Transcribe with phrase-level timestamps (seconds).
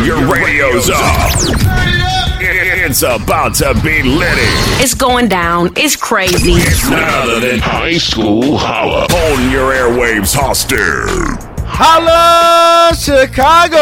[0.00, 1.30] Turn your radios up.
[2.40, 4.40] It's about to be litty.
[4.82, 5.74] It's going down.
[5.76, 6.52] It's crazy.
[6.52, 9.02] It's none other than High School Holla.
[9.02, 11.04] On your airwaves, Hoster.
[11.66, 13.76] Holla, Chicago!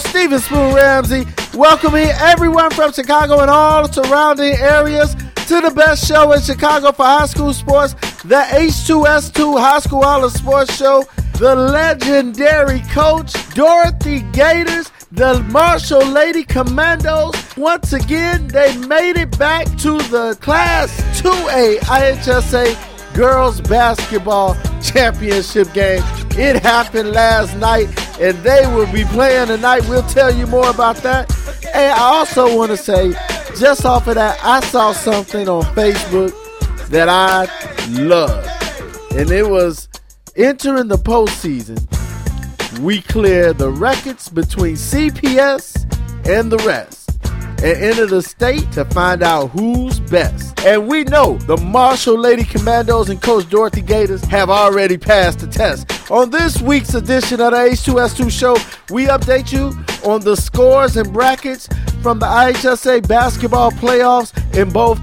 [0.00, 5.14] Steven Spoon Ramsey welcoming everyone from Chicago and all surrounding areas
[5.48, 7.92] to the best show in Chicago for high school sports,
[8.24, 11.04] the H2S2 High School Holla Sports Show.
[11.42, 17.34] The legendary coach Dorothy Gators, the Marshall Lady Commandos.
[17.56, 26.04] Once again, they made it back to the Class 2A IHSA Girls Basketball Championship game.
[26.38, 27.88] It happened last night,
[28.20, 29.80] and they will be playing tonight.
[29.88, 31.28] We'll tell you more about that.
[31.74, 33.14] And I also want to say,
[33.58, 36.32] just off of that, I saw something on Facebook
[36.90, 37.48] that I
[37.98, 38.46] love,
[39.16, 39.88] and it was
[40.36, 41.78] entering the postseason.
[42.80, 45.84] We clear the records between CPS
[46.26, 47.10] and the rest
[47.62, 50.58] and enter the state to find out who's best.
[50.64, 55.46] And we know the Marshall Lady Commandos and Coach Dorothy Gators have already passed the
[55.46, 56.10] test.
[56.10, 58.54] On this week's edition of the H2S2 show,
[58.90, 59.72] we update you
[60.04, 61.68] on the scores and brackets
[62.02, 65.00] from the IHSA basketball playoffs in both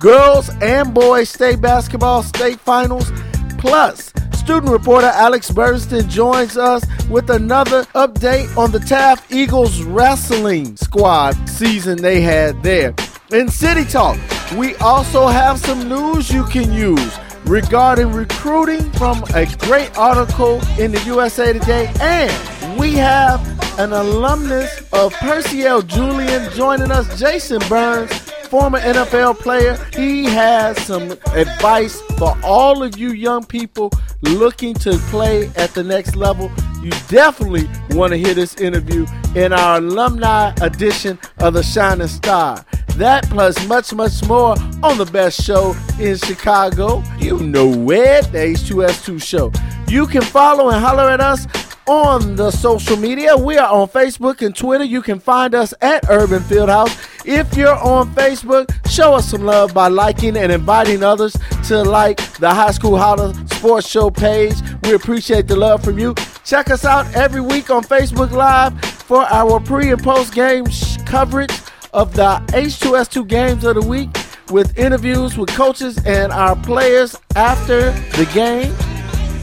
[0.00, 3.12] girls and boys state basketball state finals.
[3.58, 4.12] Plus,
[4.50, 11.34] student reporter Alex Bernstein joins us with another update on the Taft Eagles wrestling squad
[11.48, 12.92] season they had there.
[13.30, 14.18] In City Talk,
[14.56, 17.16] we also have some news you can use
[17.50, 21.92] regarding recruiting from a great article in the USA Today.
[22.00, 23.40] And we have
[23.76, 25.82] an alumnus of Percy L.
[25.82, 28.12] Julian joining us, Jason Burns,
[28.48, 29.76] former NFL player.
[29.96, 33.90] He has some advice for all of you young people
[34.22, 36.52] looking to play at the next level.
[36.84, 42.64] You definitely want to hear this interview in our alumni edition of the Shining Star.
[43.00, 47.02] That plus much, much more on the best show in Chicago.
[47.18, 49.50] You know where, the H2S2 show.
[49.88, 51.46] You can follow and holler at us
[51.86, 53.34] on the social media.
[53.38, 54.84] We are on Facebook and Twitter.
[54.84, 56.94] You can find us at Urban Fieldhouse.
[57.24, 61.34] If you're on Facebook, show us some love by liking and inviting others
[61.68, 64.56] to like the High School Holla Sports Show page.
[64.82, 66.14] We appreciate the love from you.
[66.44, 70.98] Check us out every week on Facebook Live for our pre and post game sh-
[71.06, 71.50] coverage
[71.92, 74.08] of the H2S2 games of the week
[74.50, 78.74] with interviews with coaches and our players after the game.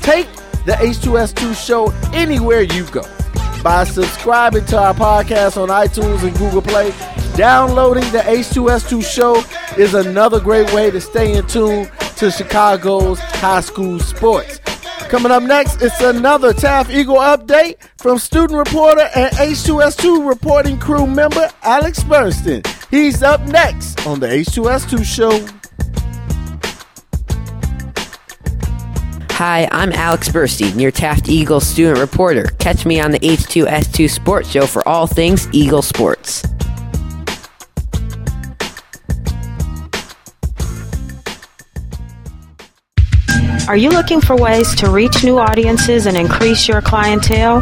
[0.02, 0.28] Take
[0.66, 3.03] the H2S2 show anywhere you go
[3.63, 6.94] by subscribing to our podcast on iTunes and Google Play.
[7.36, 9.44] Downloading the H2S2 show
[9.78, 14.59] is another great way to stay in tune to Chicago's high school sports.
[15.09, 21.07] Coming up next, it's another Taft Eagle update from student reporter and H2S2 reporting crew
[21.07, 22.62] member Alex Bernstein.
[22.91, 25.47] He's up next on the H2S2 show.
[29.31, 32.44] Hi, I'm Alex Bernstein, your Taft Eagle student reporter.
[32.59, 36.44] Catch me on the H2S2 Sports Show for all things Eagle sports.
[43.68, 47.62] Are you looking for ways to reach new audiences and increase your clientele?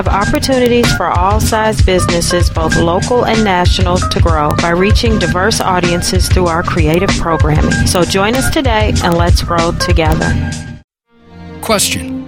[0.07, 6.29] opportunities for all size businesses, both local and national, to grow by reaching diverse audiences
[6.29, 7.87] through our creative programming.
[7.87, 10.29] So join us today and let's grow together.
[11.61, 12.23] Question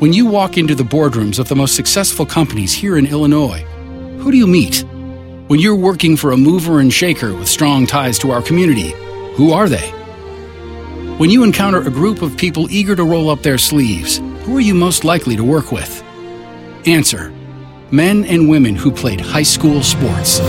[0.00, 3.62] When you walk into the boardrooms of the most successful companies here in Illinois,
[4.18, 4.84] who do you meet?
[5.48, 8.90] When you're working for a mover and shaker with strong ties to our community,
[9.34, 9.90] who are they?
[11.18, 14.60] When you encounter a group of people eager to roll up their sleeves, who are
[14.60, 16.02] you most likely to work with?
[16.86, 17.32] Answer
[17.90, 20.40] Men and women who played high school sports.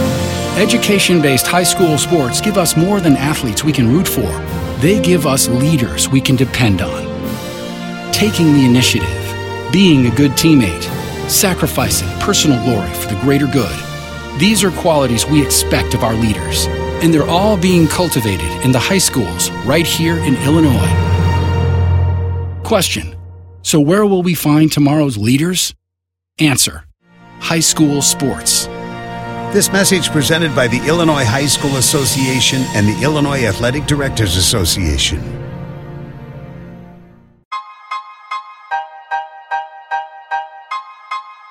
[0.57, 4.27] Education based high school sports give us more than athletes we can root for,
[4.79, 7.05] they give us leaders we can depend on.
[8.11, 10.83] Taking the initiative, being a good teammate,
[11.29, 13.75] sacrificing personal glory for the greater good.
[14.39, 16.65] These are qualities we expect of our leaders,
[17.03, 20.93] and they're all being cultivated in the high schools right here in Illinois.
[22.63, 23.15] Question
[23.61, 25.73] So, where will we find tomorrow's leaders?
[26.39, 26.85] Answer
[27.39, 28.67] High School Sports.
[29.53, 35.19] This message presented by the Illinois High School Association and the Illinois Athletic Directors Association.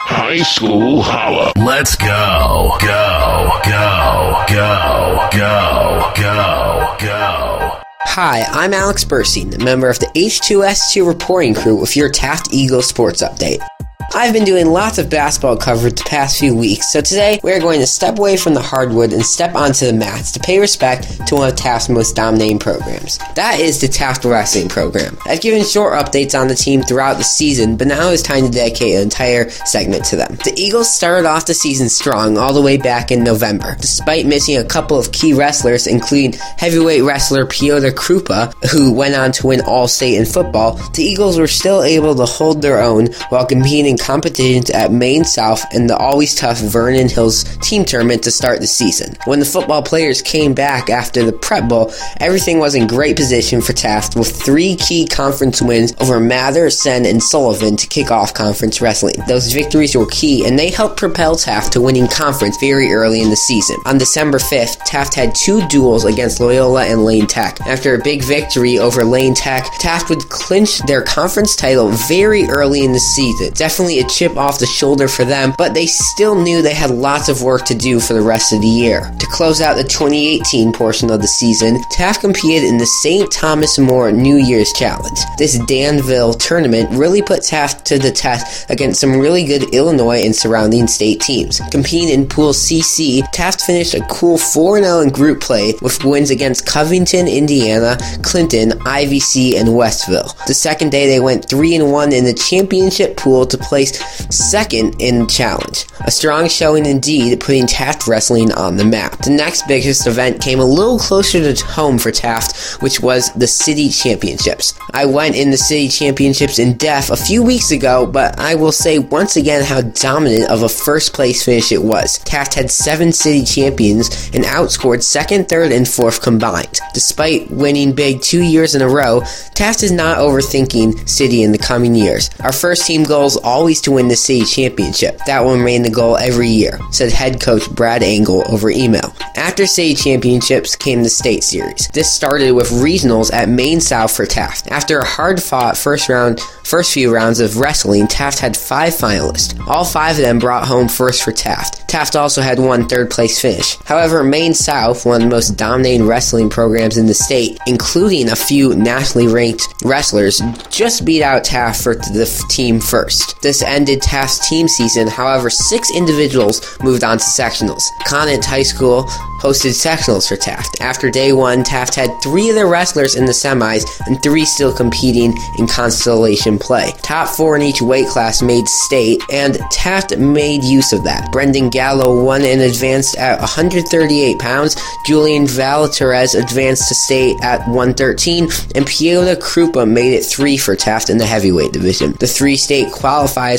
[0.03, 1.53] High School Holla.
[1.57, 2.77] Let's go.
[2.81, 3.51] Go.
[3.65, 4.45] Go.
[4.49, 5.29] Go.
[5.33, 6.13] Go.
[6.17, 6.97] Go.
[7.01, 7.81] Go.
[8.03, 13.23] Hi, I'm Alex Bursing, member of the H2S2 reporting crew with your Taft Eagle sports
[13.23, 13.67] update.
[14.15, 17.81] I've been doing lots of basketball coverage the past few weeks, so today we're going
[17.81, 21.35] to step away from the hardwood and step onto the mats to pay respect to
[21.35, 23.19] one of Taft's most dominating programs.
[23.35, 25.19] That is the Taft Wrestling Program.
[25.27, 28.51] I've given short updates on the team throughout the season, but now it's time to
[28.51, 30.37] dedicate an entire segment to them.
[30.45, 34.57] The Eagles started off the season strong all the way back in November, despite missing
[34.57, 39.61] a couple of key wrestlers, including heavyweight wrestler Piotr Krupa, who went on to win
[39.63, 40.77] All State in football.
[40.95, 45.65] The Eagles were still able to hold their own while competing competitions at Maine South
[45.73, 49.17] and the always tough Vernon Hills team tournament to start the season.
[49.25, 53.61] When the football players came back after the Prep Bowl, everything was in great position
[53.61, 58.35] for Taft with three key conference wins over Mather, Senn, and Sullivan to kick off
[58.35, 59.15] conference wrestling.
[59.29, 63.31] Those victories were key and they helped propel Taft to winning conference very early in
[63.31, 63.77] the season.
[63.87, 67.61] On December 5th, Taft had two duels against Loyola and Lane Tech.
[67.63, 72.85] After a big victory over Lane Tech, Taft would clinch their conference title very early
[72.85, 73.53] in the season.
[73.55, 77.29] Definitely a chip off the shoulder for them, but they still knew they had lots
[77.29, 79.13] of work to do for the rest of the year.
[79.19, 83.31] To close out the 2018 portion of the season, Taft competed in the St.
[83.31, 85.19] Thomas More New Year's Challenge.
[85.39, 90.35] This Danville tournament really put Taft to the test against some really good Illinois and
[90.35, 91.61] surrounding state teams.
[91.71, 96.31] Competing in Pool CC, Taft finished a cool 4 0 in group play with wins
[96.31, 100.35] against Covington, Indiana, Clinton, IVC, and Westville.
[100.47, 103.93] The second day, they went 3 1 in the championship pool to place
[104.35, 105.85] second in the challenge.
[106.07, 109.19] A strong showing indeed, putting Taft Wrestling on the map.
[109.19, 113.47] The next biggest event came a little closer to home for Taft, which was the
[113.47, 114.73] City Championships.
[114.95, 118.73] I went in the City Championships in depth a few weeks ago, but I will
[118.73, 122.19] say once again how dominant of a first place finish it was.
[122.21, 126.79] Taft had seven city champions and outscored second, third, and fourth combined.
[126.95, 129.23] Despite winning big two years in a row,
[129.55, 132.31] Taft is not overthinking City in the coming years.
[132.41, 133.37] Our first team goals
[133.67, 135.19] always to win the city championship.
[135.27, 139.13] That one ran the goal every year, said head coach Brad Engel over email.
[139.35, 141.89] After city championships came the state series.
[141.89, 144.69] This started with regionals at Maine South for Taft.
[144.69, 149.59] After a hard fought first round first few rounds of wrestling, Taft had five finalists.
[149.67, 151.89] All five of them brought home first for Taft.
[151.89, 153.77] Taft also had one third place finish.
[153.85, 158.37] However, Maine South, one of the most dominating wrestling programs in the state, including a
[158.37, 160.41] few nationally ranked wrestlers,
[160.71, 163.41] just beat out Taft for the team first.
[163.57, 167.85] This ended Taft's team season, however, six individuals moved on to sectionals.
[168.07, 169.05] Conant High School
[169.41, 170.81] hosted sectionals for Taft.
[170.81, 174.75] After day one, Taft had three of their wrestlers in the semis and three still
[174.75, 176.93] competing in consolation play.
[177.03, 181.31] Top four in each weight class made state, and Taft made use of that.
[181.33, 184.77] Brendan Gallo won and advanced at 138 pounds.
[185.07, 191.09] Julian Valaterez advanced to state at 113, and Piotr Krupa made it three for Taft
[191.09, 192.13] in the heavyweight division.
[192.21, 192.93] The three state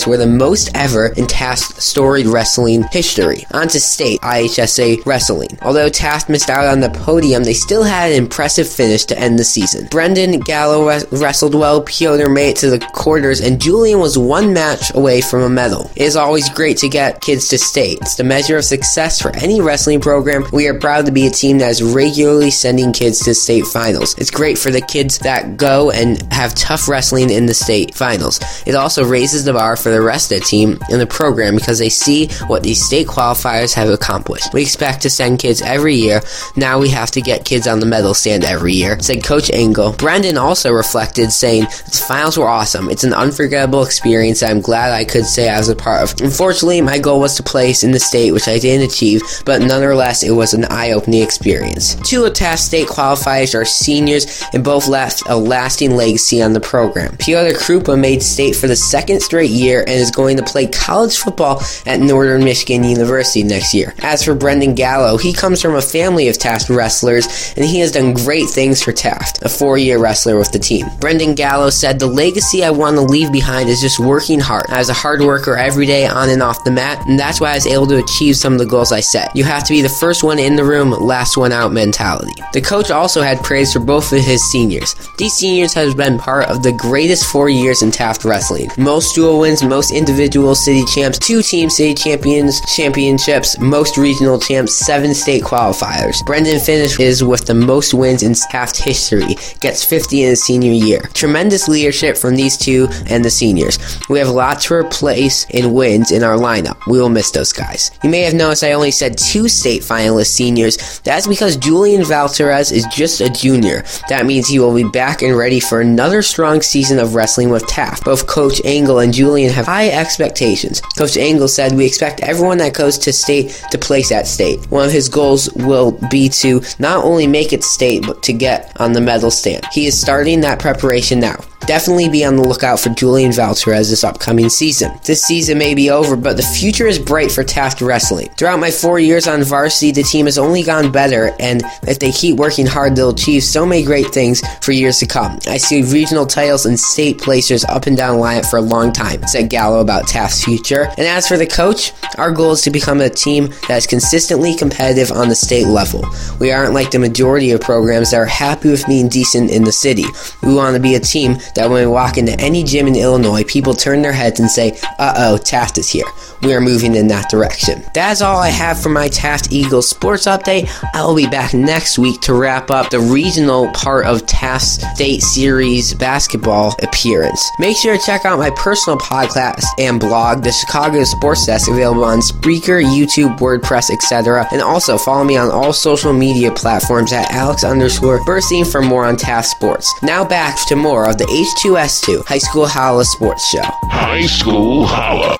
[0.07, 3.45] were the most ever in Taft's storied wrestling history.
[3.53, 5.57] On to state IHSA wrestling.
[5.61, 9.39] Although Taft missed out on the podium, they still had an impressive finish to end
[9.39, 9.87] the season.
[9.89, 14.93] Brendan Gallo wrestled well, Piotr made it to the quarters, and Julian was one match
[14.93, 15.89] away from a medal.
[15.95, 17.99] It is always great to get kids to state.
[18.01, 20.45] It's the measure of success for any wrestling program.
[20.51, 24.15] We are proud to be a team that is regularly sending kids to state finals.
[24.17, 28.39] It's great for the kids that go and have tough wrestling in the state finals.
[28.65, 31.79] It also raises the bar for the rest of the team in the program because
[31.79, 34.53] they see what these state qualifiers have accomplished.
[34.53, 36.21] We expect to send kids every year.
[36.55, 39.93] Now we have to get kids on the medal stand every year, said Coach Engel.
[39.93, 42.89] Brandon also reflected, saying, The finals were awesome.
[42.89, 46.21] It's an unforgettable experience I'm glad I could say I was a part of.
[46.21, 50.23] Unfortunately, my goal was to place in the state, which I didn't achieve, but nonetheless,
[50.23, 51.95] it was an eye opening experience.
[51.95, 57.15] Two Taft State qualifiers are seniors and both left a lasting legacy on the program.
[57.17, 61.17] Piotr Krupa made state for the second straight year and is going to play college
[61.17, 63.93] football at Northern Michigan University next year.
[63.99, 67.91] As for Brendan Gallo, he comes from a family of Taft wrestlers and he has
[67.91, 70.87] done great things for Taft, a four year wrestler with the team.
[70.99, 74.65] Brendan Gallo said, The legacy I want to leave behind is just working hard.
[74.69, 77.51] I was a hard worker every day on and off the mat, and that's why
[77.51, 79.35] I was able to achieve some of the goals I set.
[79.35, 82.33] You have to be the first one in the room, last one out mentality.
[82.53, 84.95] The coach also had praise for both of his seniors.
[85.17, 88.69] These seniors have been part of the greatest four years in Taft wrestling.
[88.77, 94.73] Most dual wins most individual city champs, two team city champions, championships, most regional champs,
[94.73, 96.25] seven state qualifiers.
[96.25, 100.99] Brendan finishes with the most wins in Taft history, gets 50 in his senior year.
[101.13, 103.79] Tremendous leadership from these two and the seniors.
[104.09, 106.77] We have a lot to replace in wins in our lineup.
[106.85, 107.91] We will miss those guys.
[108.03, 110.99] You may have noticed I only said two state finalist seniors.
[111.05, 113.83] That's because Julian Valterez is just a junior.
[114.09, 117.65] That means he will be back and ready for another strong season of wrestling with
[117.67, 118.03] Taft.
[118.03, 120.81] Both Coach Engel and Julian have high expectations.
[120.97, 124.59] Coach Engel said, We expect everyone that goes to state to place at state.
[124.71, 128.71] One of his goals will be to not only make it state, but to get
[128.79, 129.65] on the medal stand.
[129.71, 131.43] He is starting that preparation now.
[131.65, 134.91] Definitely be on the lookout for Julian Valterez this upcoming season.
[135.03, 138.29] This season may be over, but the future is bright for Taft Wrestling.
[138.37, 142.11] Throughout my four years on varsity, the team has only gone better, and if they
[142.11, 145.39] keep working hard, they'll achieve so many great things for years to come.
[145.47, 149.27] I see regional titles and state placers up and down line for a long time,
[149.27, 150.83] said Gallo about Taft's future.
[150.97, 154.55] And as for the coach, our goal is to become a team that is consistently
[154.55, 156.05] competitive on the state level.
[156.39, 159.71] We aren't like the majority of programs that are happy with being decent in the
[159.71, 160.05] city.
[160.43, 163.43] We want to be a team that when we walk into any gym in Illinois,
[163.43, 166.05] people turn their heads and say, uh oh, Taft is here.
[166.41, 167.83] We are moving in that direction.
[167.93, 170.69] That's all I have for my Taft Eagles sports update.
[170.93, 175.21] I will be back next week to wrap up the regional part of Taft State
[175.21, 177.43] Series basketball appearance.
[177.59, 182.03] Make sure to check out my personal podcast and blog, The Chicago Sports Desk, available
[182.03, 184.47] on Spreaker, YouTube, WordPress, etc.
[184.51, 189.05] And also follow me on all social media platforms at Alex underscore Burstein for more
[189.05, 189.91] on Taft Sports.
[190.03, 193.61] Now back to more of the H2S2 High School Holla Sports Show.
[193.61, 195.37] High School Holla.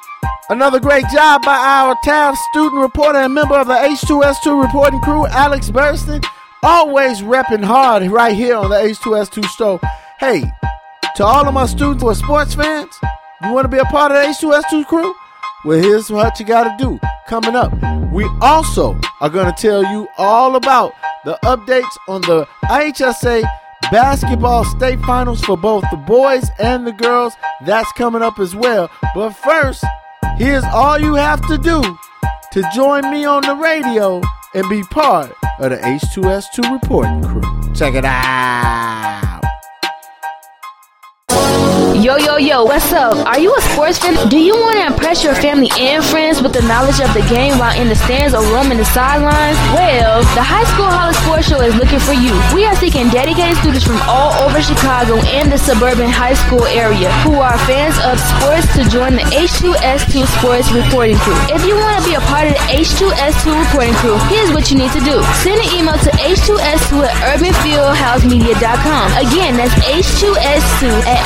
[0.47, 5.25] Another great job by our Taft student reporter and member of the H2S2 reporting crew,
[5.25, 6.23] Alex Burston.
[6.61, 9.79] Always repping hard right here on the H2S2 show.
[10.19, 10.43] Hey,
[11.15, 12.93] to all of my students who are sports fans,
[13.41, 15.15] you want to be a part of the H2S2 crew?
[15.65, 16.99] Well, here's what you got to do.
[17.27, 17.73] Coming up,
[18.13, 20.93] we also are going to tell you all about
[21.25, 23.43] the updates on the IHSA
[23.91, 27.33] basketball state finals for both the boys and the girls.
[27.65, 28.89] That's coming up as well.
[29.15, 29.83] But first,
[30.37, 31.81] here's all you have to do
[32.51, 34.21] to join me on the radio
[34.53, 37.73] and be part of the H2S2 reporting crew.
[37.73, 38.86] Check it out.
[41.97, 43.17] Yo, yo, yo, what's up?
[43.25, 44.13] Are you a sports fan?
[44.29, 47.57] Do you want to impress your family and friends with the knowledge of the game
[47.57, 49.57] while in the stands or roaming the sidelines?
[49.73, 52.37] Well, the High School Holla Sports Show is looking for you.
[52.53, 57.09] We are seeking dedicated students from all over Chicago and the suburban high school area
[57.25, 61.33] who are fans of sports to join the H2S2 Sports Reporting Crew.
[61.49, 64.77] If you want to be a part of the H2S2 Reporting Crew, here's what you
[64.77, 65.17] need to do.
[65.41, 69.05] Send an email to H2S2 at urbanfieldhousemedia.com.
[69.17, 71.25] Again, that's H2S2 at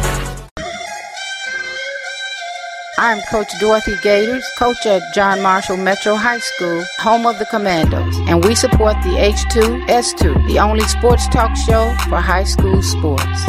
[3.03, 8.15] I'm Coach Dorothy Gators, coach at John Marshall Metro High School, home of the Commandos,
[8.27, 13.47] and we support the H2S2, the only sports talk show for high school sports.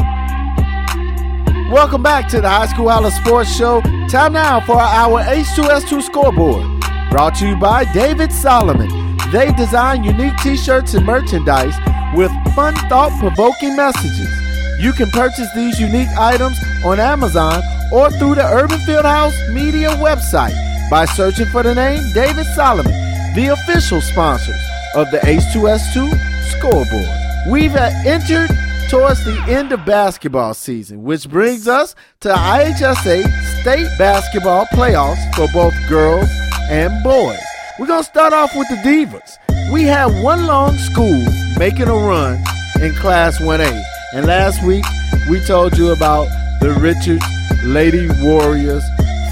[1.71, 3.83] Welcome back to the High School Holla Sports Show.
[4.09, 6.65] Time now for our H2S2 scoreboard.
[7.11, 9.19] Brought to you by David Solomon.
[9.33, 11.77] They design unique t shirts and merchandise
[12.17, 14.42] with fun, thought provoking messages.
[14.83, 17.63] You can purchase these unique items on Amazon
[17.93, 20.57] or through the Urban Fieldhouse Media website
[20.91, 22.91] by searching for the name David Solomon,
[23.37, 24.61] the official sponsors
[24.97, 27.17] of the H2S2 scoreboard.
[27.49, 28.51] We've uh, entered
[28.91, 35.47] towards the end of basketball season, which brings us to IHSA state basketball playoffs for
[35.53, 36.29] both girls
[36.63, 37.39] and boys.
[37.79, 39.73] We're going to start off with the Divas.
[39.73, 41.25] We had one long school
[41.57, 42.43] making a run
[42.81, 43.92] in Class 1A.
[44.15, 44.85] And last week,
[45.31, 46.29] we told you about
[46.61, 47.23] the Richard
[47.65, 48.85] Lady Warriors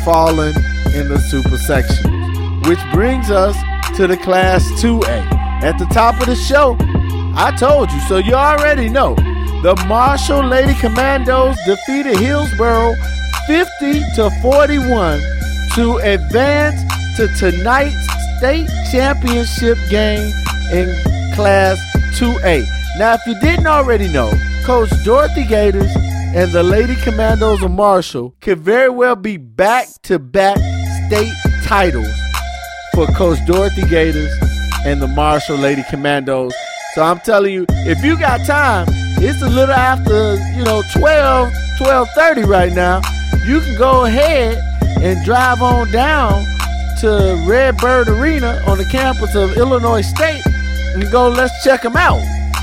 [0.07, 0.55] falling
[0.95, 3.55] in the super section, which brings us
[3.97, 5.63] to the Class 2A.
[5.63, 6.79] At the top of the show,
[7.37, 9.15] I told you, so you already know.
[9.63, 12.95] The Marshall Lady Commandos defeated Hillsboro
[13.47, 15.21] 50 to 41
[15.75, 16.81] to advance
[17.17, 17.95] to tonight's
[18.39, 20.33] state championship game
[20.73, 20.89] in
[21.35, 21.79] Class
[22.19, 22.65] 2A.
[22.97, 24.33] Now, if you didn't already know,
[24.71, 25.91] Coach Dorothy Gators
[26.33, 30.59] and the Lady Commandos of Marshall could very well be back to back
[31.09, 31.33] state
[31.65, 32.07] titles
[32.95, 34.31] for Coach Dorothy Gators
[34.87, 36.55] and the Marshall Lady Commandos.
[36.95, 38.87] So I'm telling you, if you got time,
[39.19, 43.01] it's a little after, you know, 12, 12.30 right now.
[43.45, 44.57] You can go ahead
[45.03, 46.45] and drive on down
[47.01, 50.47] to Redbird Arena on the campus of Illinois State
[50.95, 52.23] and go, let's check them out.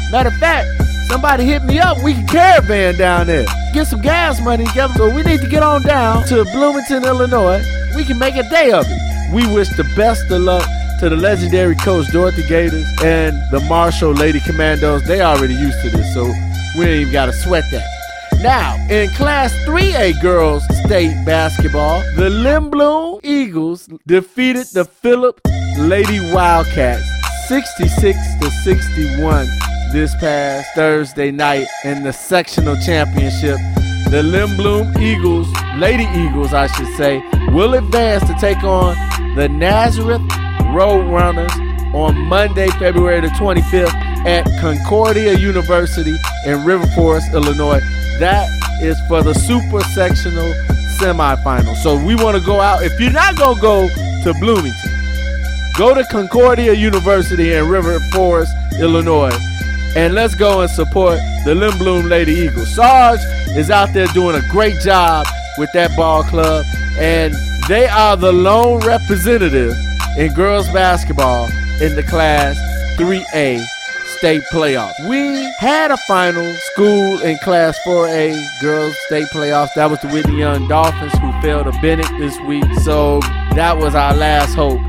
[0.09, 0.69] Matter of fact,
[1.07, 2.01] somebody hit me up.
[2.03, 3.45] We can caravan down there.
[3.73, 4.93] Get some gas money together.
[4.95, 7.63] So we need to get on down to Bloomington, Illinois.
[7.95, 9.33] We can make a day of it.
[9.33, 10.67] We wish the best of luck
[10.99, 15.03] to the legendary coach Dorothy Gators and the Marshall Lady Commandos.
[15.05, 16.25] They already used to this, so
[16.77, 17.85] we ain't even got to sweat that.
[18.41, 25.41] Now, in Class 3A girls state basketball, the Lindblom Eagles defeated the Philip
[25.79, 27.03] Lady Wildcats
[27.47, 29.47] 66 to 61
[29.97, 33.57] this past Thursday night in the sectional championship.
[34.11, 37.17] The Lindblom Eagles, Lady Eagles, I should say,
[37.51, 38.95] will advance to take on
[39.35, 40.21] the Nazareth
[40.69, 41.51] Roadrunners
[41.95, 43.91] on Monday, February the 25th
[44.27, 47.79] at Concordia University in River Forest, Illinois.
[48.19, 48.47] That
[48.83, 50.53] is for the super sectional
[50.99, 51.75] semifinal.
[51.77, 52.83] So we want to go out.
[52.83, 53.87] If you're not going to go
[54.25, 54.91] to Bloomington,
[55.75, 59.35] go to Concordia University in River Forest, Illinois,
[59.95, 62.75] and let's go and support the Lindblom Lady Eagles.
[62.75, 63.19] Sarge
[63.55, 65.25] is out there doing a great job
[65.57, 66.65] with that ball club,
[66.99, 67.33] and
[67.67, 69.73] they are the lone representative
[70.17, 71.45] in girls basketball
[71.81, 72.57] in the Class
[72.97, 73.63] 3A
[74.17, 74.93] state playoff.
[75.07, 79.73] We had a final school in Class 4A girls state playoffs.
[79.75, 82.65] That was the Whitney Young Dolphins who fell to Benet this week.
[82.81, 83.19] So
[83.53, 84.79] that was our last hope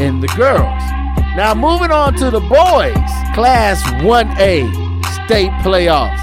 [0.00, 0.82] in the girls.
[1.36, 2.96] Now moving on to the boys,
[3.34, 4.64] Class 1A
[5.26, 6.18] state playoffs.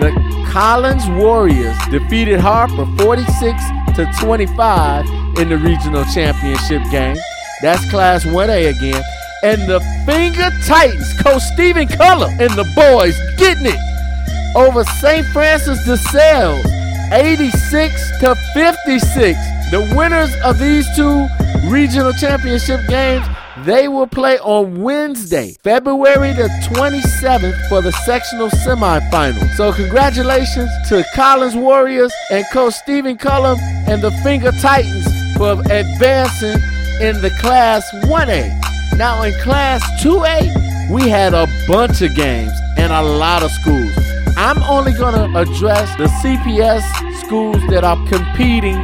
[0.00, 0.10] The
[0.50, 3.62] Collins Warriors defeated Harper 46
[3.96, 5.04] to 25
[5.36, 7.16] in the regional championship game.
[7.60, 9.02] That's Class 1A again.
[9.42, 15.26] And the Fenger Titans, Coach Stephen Cullum and the boys getting it over St.
[15.34, 16.64] Francis de Sales,
[17.12, 19.38] 86 to 56.
[19.70, 21.28] The winners of these two
[21.68, 23.26] regional championship games,
[23.66, 29.52] they will play on Wednesday, February the 27th for the sectional semifinal.
[29.56, 35.04] So congratulations to Collins Warriors and Coach Stephen Cullum and the Fenger Titans
[35.36, 36.62] for advancing
[37.00, 38.96] in the Class 1A.
[38.96, 43.92] Now, in Class 2A, we had a bunch of games and a lot of schools.
[44.36, 46.84] I'm only going to address the CPS
[47.24, 48.76] schools that are competing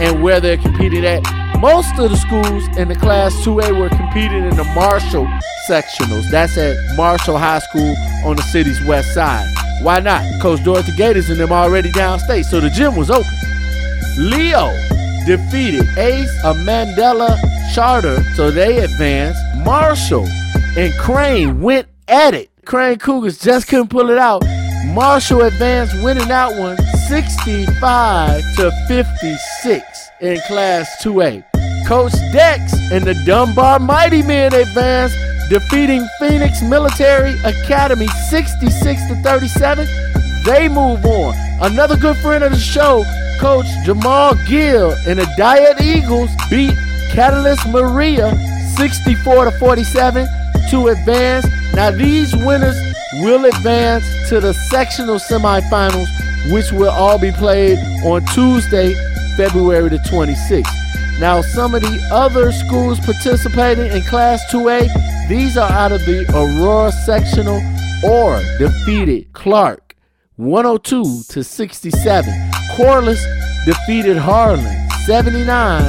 [0.00, 1.39] and where they're competing at.
[1.60, 5.26] Most of the schools in the Class 2A were competing in the Marshall
[5.68, 6.30] sectionals.
[6.30, 7.94] That's at Marshall High School
[8.24, 9.46] on the city's west side.
[9.82, 10.24] Why not?
[10.40, 13.30] Coach Dorothy Gators and them already downstate, so the gym was open.
[14.16, 14.72] Leo
[15.26, 17.36] defeated Ace of Mandela
[17.74, 19.38] Charter, so they advanced.
[19.58, 20.26] Marshall
[20.78, 22.48] and Crane went at it.
[22.64, 24.42] Crane Cougars just couldn't pull it out.
[24.94, 31.49] Marshall advanced, winning that one 65 to 56 in Class 2A.
[31.90, 35.16] Coach Dex and the Dunbar Mighty Men advanced,
[35.48, 39.88] defeating Phoenix Military Academy 66 to 37.
[40.44, 41.34] They move on.
[41.60, 43.02] Another good friend of the show,
[43.40, 46.78] Coach Jamal Gill and the Dyett Eagles beat
[47.10, 48.36] Catalyst Maria
[48.76, 50.28] 64 to 47
[50.70, 51.44] to advance.
[51.74, 52.78] Now these winners
[53.14, 56.06] will advance to the sectional semifinals,
[56.52, 58.94] which will all be played on Tuesday,
[59.36, 60.79] February the 26th.
[61.20, 66.24] Now, some of the other schools participating in Class 2A, these are out of the
[66.34, 67.60] Aurora sectional
[68.02, 69.96] or defeated Clark
[70.36, 72.50] 102 to 67.
[72.74, 73.22] Corliss
[73.66, 75.82] defeated Harlan 79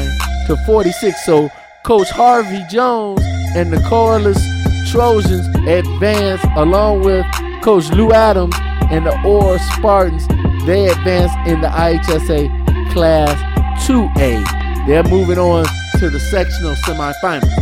[0.48, 1.26] to 46.
[1.26, 1.50] So
[1.86, 3.22] Coach Harvey Jones
[3.56, 4.44] and the Corliss
[4.92, 7.26] Trojans advance along with
[7.64, 8.54] Coach Lou Adams
[8.92, 10.28] and the Orr Spartans.
[10.66, 14.61] They advance in the IHSA Class 2A.
[14.88, 15.66] They're moving on
[16.00, 17.54] to the sectional semifinals.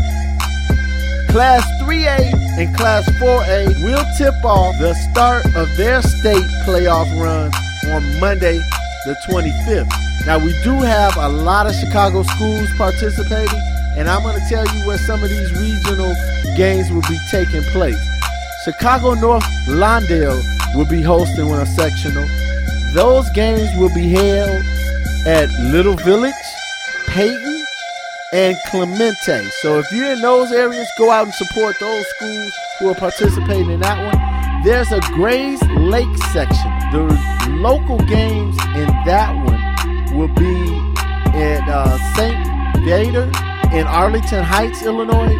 [1.29, 7.51] Class 3A and Class 4A will tip off the start of their state playoff run
[7.91, 8.57] on Monday,
[9.05, 9.91] the 25th.
[10.25, 13.59] Now, we do have a lot of Chicago schools participating,
[13.97, 16.13] and I'm going to tell you where some of these regional
[16.55, 17.99] games will be taking place.
[18.63, 20.41] Chicago North Lawndale
[20.73, 22.25] will be hosting one sectional.
[22.93, 24.63] Those games will be held
[25.27, 26.33] at Little Village,
[27.09, 27.63] Payton,
[28.33, 29.49] and Clemente.
[29.61, 33.71] So if you're in those areas, go out and support those schools who are participating
[33.71, 34.63] in that one.
[34.63, 36.69] There's a Grays Lake section.
[36.91, 40.77] The local games in that one will be
[41.33, 42.85] at uh, St.
[42.85, 43.31] Viator
[43.75, 45.35] in Arlington Heights, Illinois,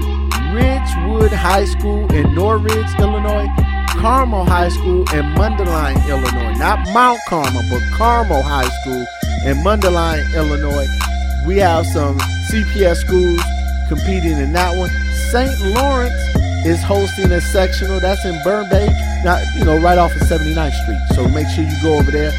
[0.52, 3.48] Ridgewood High School in Norridge, Illinois,
[3.90, 6.58] Carmel High School in Mundelein, Illinois.
[6.58, 9.06] Not Mount Carmel, but Carmel High School
[9.46, 10.88] in Mundelein, Illinois.
[11.46, 12.18] We have some
[12.52, 13.42] CPS schools
[13.88, 14.90] competing in that one.
[15.32, 15.76] St.
[15.76, 16.14] Laurence
[16.66, 18.92] is hosting a sectional that's in Burbank,
[19.24, 21.00] not you know, right off of 79th Street.
[21.16, 22.32] So make sure you go over there.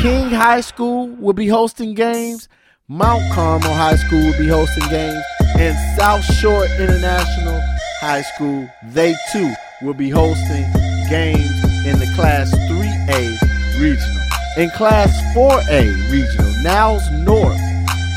[0.00, 2.48] King High School will be hosting games.
[2.88, 5.22] Mount Carmel High School will be hosting games.
[5.58, 7.60] And South Shore International
[8.00, 10.64] High School, they too will be hosting
[11.08, 11.50] games
[11.86, 14.22] in the Class 3A regional.
[14.56, 17.60] In Class 4A regional, Niles North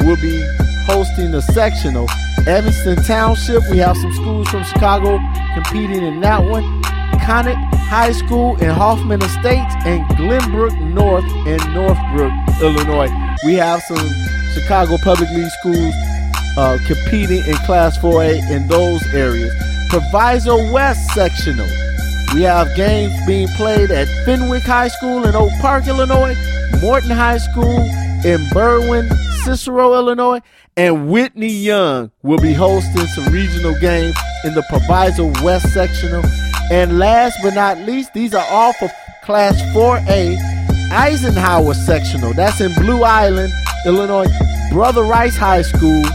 [0.01, 0.43] will be
[0.85, 2.07] hosting the sectional.
[2.47, 5.19] Evanston Township, we have some schools from Chicago
[5.53, 6.81] competing in that one.
[7.25, 13.09] Conant High School in Hoffman Estates and Glenbrook North in Northbrook, Illinois.
[13.45, 14.09] We have some
[14.53, 15.93] Chicago Public League schools
[16.57, 19.53] uh, competing in Class 4A in those areas.
[19.89, 21.67] Proviso West sectional.
[22.33, 26.35] We have games being played at Fenwick High School in Oak Park, Illinois,
[26.81, 27.79] Morton High School
[28.23, 29.09] in Berwyn,
[29.49, 30.41] Cicero, Illinois,
[30.77, 36.23] and Whitney Young will be hosting some regional games in the Proviso West sectional.
[36.71, 38.91] And last but not least, these are all for
[39.23, 40.37] Class 4A
[40.91, 42.31] Eisenhower sectional.
[42.33, 43.51] That's in Blue Island,
[43.87, 44.27] Illinois,
[44.71, 46.05] Brother Rice High School,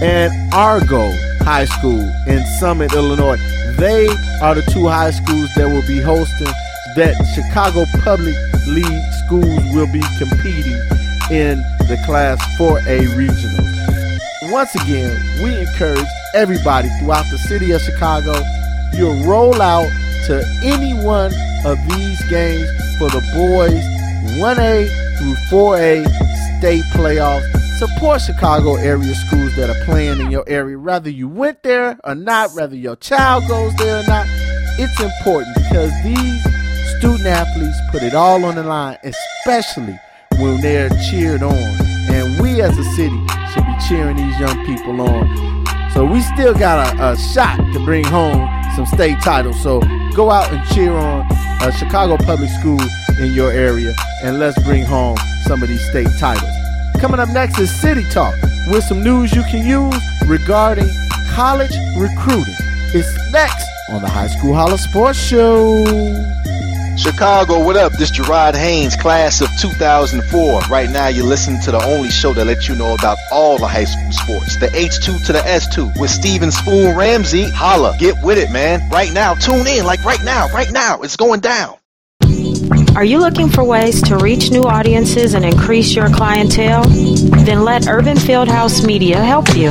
[0.00, 1.10] and Argo
[1.40, 3.38] High School in Summit, Illinois.
[3.76, 4.06] They
[4.40, 6.54] are the two high schools that will be hosting
[6.94, 8.36] that Chicago Public
[8.68, 10.97] League schools will be competing
[11.30, 13.64] in the Class 4A regional.
[14.50, 18.34] Once again, we encourage everybody throughout the city of Chicago,
[18.94, 19.88] you'll roll out
[20.26, 21.32] to any one
[21.64, 23.84] of these games for the boys
[24.40, 24.88] 1A
[25.18, 26.04] through 4A
[26.58, 27.46] state playoffs.
[27.78, 32.14] Support Chicago area schools that are playing in your area, whether you went there or
[32.14, 34.26] not, whether your child goes there or not.
[34.80, 36.42] It's important because these
[36.98, 39.98] student athletes put it all on the line, especially
[40.38, 41.76] when they're cheered on.
[42.10, 43.18] And we as a city
[43.52, 45.66] should be cheering these young people on.
[45.92, 49.60] So we still got a, a shot to bring home some state titles.
[49.62, 49.80] So
[50.14, 51.26] go out and cheer on
[51.62, 52.80] a Chicago public school
[53.18, 56.50] in your area and let's bring home some of these state titles.
[57.00, 58.34] Coming up next is City Talk
[58.70, 60.88] with some news you can use regarding
[61.34, 62.54] college recruiting.
[62.94, 65.84] It's next on the High School Holla Sports Show.
[66.98, 67.92] Chicago, what up?
[67.92, 70.62] This Gerard Haynes, class of 2004.
[70.62, 73.68] Right now, you're listening to the only show that lets you know about all the
[73.68, 74.56] high school sports.
[74.56, 77.44] The H2 to the S2 with Steven Spoon Ramsey.
[77.52, 78.90] Holla, get with it, man.
[78.90, 81.00] Right now, tune in, like right now, right now.
[81.02, 81.76] It's going down.
[82.96, 86.82] Are you looking for ways to reach new audiences and increase your clientele?
[86.88, 89.70] Then let Urban Fieldhouse Media help you.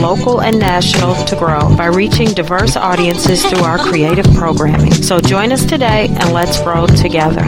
[0.00, 4.92] local and national, to grow by reaching diverse audiences through our creative programming.
[4.92, 7.42] So join us today and let's grow together.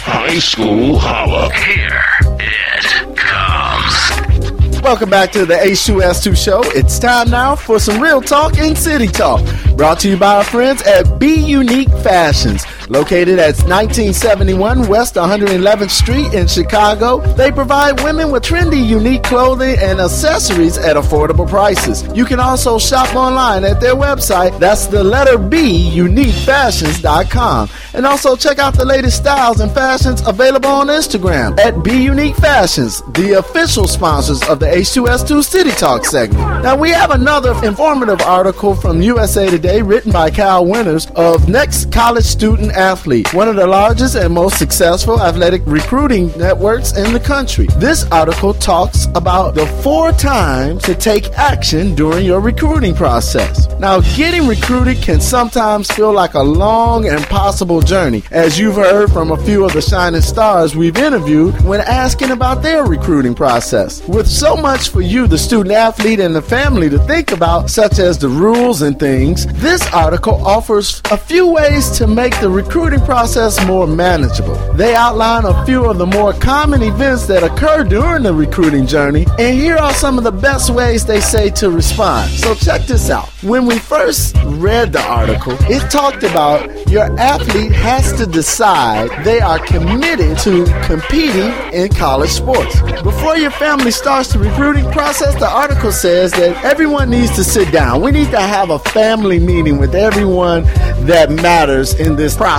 [0.00, 1.52] High School Holla.
[1.54, 2.02] Here
[2.38, 4.82] it comes.
[4.82, 6.60] Welcome back to the H2S2 show.
[6.66, 9.44] It's time now for some real talk and city talk.
[9.76, 12.64] Brought to you by our friends at Be Unique Fashions.
[12.88, 19.76] Located at 1971 West 111th Street in Chicago, they provide women with trendy, unique clothing
[19.78, 22.08] and accessories at affordable prices.
[22.14, 24.58] You can also shop online at their website.
[24.58, 27.68] That's the letter B, uniquefashions.com.
[27.92, 32.36] And also check out the latest styles and fashions available on Instagram at Be Unique
[32.36, 36.62] Fashions, the official sponsors of the H2S2 City Talk segment.
[36.62, 41.92] Now, we have another informative article from USA Today written by Kyle Winters of Next
[41.92, 47.18] College Student Athlete, one of the largest and most successful athletic recruiting networks in the
[47.18, 47.66] country.
[47.76, 53.68] This article talks about the four times to take action during your recruiting process.
[53.80, 59.10] Now, getting recruited can sometimes feel like a long and possible journey, as you've heard
[59.10, 64.06] from a few of the shining stars we've interviewed when asking about their recruiting process.
[64.06, 67.98] With so much for you, the student athlete, and the family to think about, such
[67.98, 72.67] as the rules and things, this article offers a few ways to make the recruiting
[72.68, 74.54] recruiting process more manageable.
[74.74, 79.24] They outline a few of the more common events that occur during the recruiting journey,
[79.38, 82.30] and here are some of the best ways they say to respond.
[82.30, 83.30] So check this out.
[83.42, 89.40] When we first read the article, it talked about your athlete has to decide they
[89.40, 92.82] are committed to competing in college sports.
[93.02, 97.72] Before your family starts the recruiting process, the article says that everyone needs to sit
[97.72, 98.02] down.
[98.02, 100.64] We need to have a family meeting with everyone
[101.06, 102.57] that matters in this process.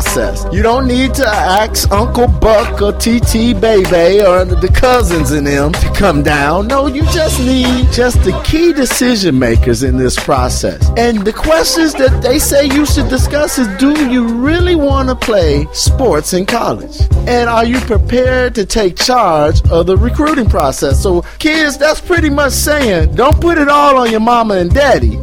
[0.53, 5.73] You don't need to ask Uncle Buck or TT Baby or the cousins in them
[5.73, 6.67] to come down.
[6.67, 10.89] No, you just need just the key decision makers in this process.
[10.97, 15.15] And the questions that they say you should discuss is do you really want to
[15.15, 17.01] play sports in college?
[17.27, 21.03] And are you prepared to take charge of the recruiting process?
[21.03, 25.19] So, kids, that's pretty much saying don't put it all on your mama and daddy.